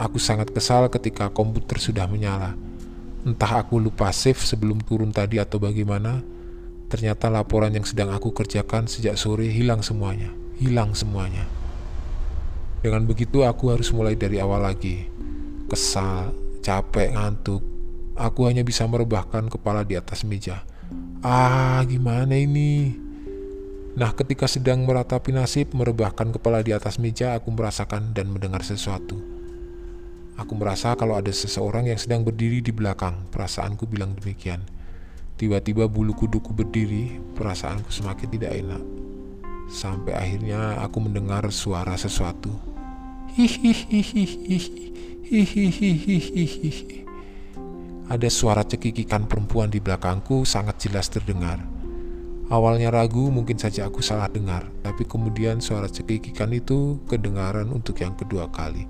Aku 0.00 0.16
sangat 0.16 0.48
kesal 0.56 0.88
ketika 0.88 1.28
komputer 1.28 1.76
sudah 1.76 2.08
menyala. 2.08 2.56
Entah 3.28 3.60
aku 3.60 3.76
lupa 3.76 4.08
save 4.08 4.40
sebelum 4.40 4.80
turun 4.80 5.12
tadi 5.12 5.36
atau 5.36 5.60
bagaimana, 5.60 6.24
ternyata 6.88 7.28
laporan 7.28 7.76
yang 7.76 7.84
sedang 7.84 8.08
aku 8.08 8.32
kerjakan 8.32 8.88
sejak 8.88 9.20
sore 9.20 9.52
hilang 9.52 9.84
semuanya. 9.84 10.32
Hilang 10.56 10.96
semuanya. 10.96 11.44
Dengan 12.80 13.04
begitu 13.04 13.44
aku 13.44 13.68
harus 13.68 13.92
mulai 13.92 14.16
dari 14.16 14.40
awal 14.40 14.64
lagi. 14.64 15.04
Kesal, 15.68 16.32
capek, 16.64 17.12
ngantuk. 17.12 17.73
Aku 18.14 18.46
hanya 18.46 18.62
bisa 18.62 18.86
merebahkan 18.86 19.50
kepala 19.50 19.82
di 19.82 19.98
atas 19.98 20.22
meja. 20.22 20.62
Ah, 21.26 21.82
gimana 21.82 22.38
ini? 22.38 22.94
Nah, 23.94 24.14
ketika 24.14 24.46
sedang 24.46 24.86
meratapi 24.86 25.34
nasib, 25.34 25.74
merebahkan 25.74 26.34
kepala 26.34 26.62
di 26.62 26.70
atas 26.74 26.98
meja, 27.02 27.34
aku 27.34 27.50
merasakan 27.54 28.14
dan 28.14 28.30
mendengar 28.30 28.62
sesuatu. 28.62 29.18
Aku 30.34 30.58
merasa 30.58 30.98
kalau 30.98 31.14
ada 31.14 31.30
seseorang 31.30 31.86
yang 31.86 31.98
sedang 31.98 32.26
berdiri 32.26 32.58
di 32.58 32.74
belakang. 32.74 33.30
Perasaanku 33.30 33.86
bilang 33.86 34.18
demikian. 34.18 34.66
Tiba-tiba 35.38 35.86
bulu 35.86 36.14
kuduku 36.14 36.50
berdiri, 36.50 37.22
perasaanku 37.38 37.90
semakin 37.90 38.28
tidak 38.30 38.52
enak. 38.54 38.82
Sampai 39.70 40.14
akhirnya 40.14 40.78
aku 40.82 41.02
mendengar 41.02 41.46
suara 41.54 41.94
sesuatu. 41.94 42.50
Ada 48.04 48.28
suara 48.28 48.60
cekikikan 48.60 49.24
perempuan 49.24 49.72
di 49.72 49.80
belakangku 49.80 50.44
sangat 50.44 50.76
jelas 50.76 51.08
terdengar. 51.08 51.56
Awalnya 52.52 52.92
ragu, 52.92 53.32
mungkin 53.32 53.56
saja 53.56 53.88
aku 53.88 54.04
salah 54.04 54.28
dengar, 54.28 54.68
tapi 54.84 55.08
kemudian 55.08 55.64
suara 55.64 55.88
cekikikan 55.88 56.52
itu 56.52 57.00
kedengaran 57.08 57.72
untuk 57.72 57.96
yang 58.04 58.12
kedua 58.12 58.52
kali. 58.52 58.84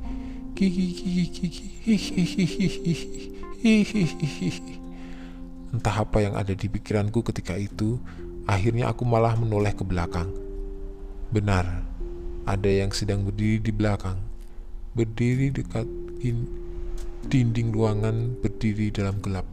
Entah 5.70 5.96
apa 6.03 6.18
yang 6.18 6.35
ada 6.35 6.50
di 6.50 6.66
pikiranku 6.66 7.22
ketika 7.22 7.55
itu, 7.55 8.03
akhirnya 8.50 8.90
aku 8.90 9.07
malah 9.07 9.38
menoleh 9.38 9.70
ke 9.79 9.87
belakang. 9.87 10.35
Benar, 11.31 11.87
ada 12.50 12.66
yang 12.66 12.90
sedang 12.90 13.22
berdiri 13.22 13.62
di 13.62 13.70
belakang, 13.70 14.18
berdiri 14.98 15.55
dekat 15.55 15.87
dinding 17.27 17.73
ruangan, 17.73 18.37
berdiri 18.39 18.93
dalam 18.93 19.19
gelap. 19.25 19.49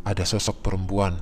Ada 0.00 0.24
sosok 0.24 0.64
perempuan, 0.64 1.20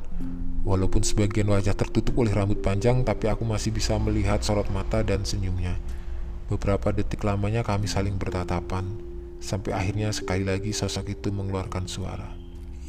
walaupun 0.62 1.02
sebagian 1.02 1.50
wajah 1.50 1.74
tertutup 1.74 2.14
oleh 2.16 2.30
rambut 2.30 2.62
panjang, 2.62 3.02
tapi 3.02 3.26
aku 3.26 3.42
masih 3.42 3.74
bisa 3.74 3.98
melihat 3.98 4.40
sorot 4.46 4.70
mata 4.70 5.02
dan 5.02 5.26
senyumnya. 5.26 5.76
Beberapa 6.48 6.94
detik 6.94 7.26
lamanya 7.26 7.66
kami 7.66 7.90
saling 7.90 8.16
bertatapan, 8.16 8.86
sampai 9.42 9.74
akhirnya 9.74 10.14
sekali 10.14 10.46
lagi 10.46 10.70
sosok 10.70 11.10
itu 11.12 11.28
mengeluarkan 11.34 11.84
suara. 11.90 12.32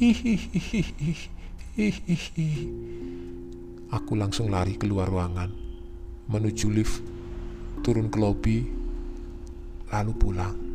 Aku 3.90 4.14
langsung 4.14 4.48
lari 4.48 4.78
keluar 4.78 5.10
ruangan, 5.10 5.50
menuju 6.30 6.70
lift, 6.70 7.02
turun 7.82 8.06
ke 8.08 8.18
lobi, 8.22 8.58
lalu 9.90 10.12
pulang. 10.14 10.69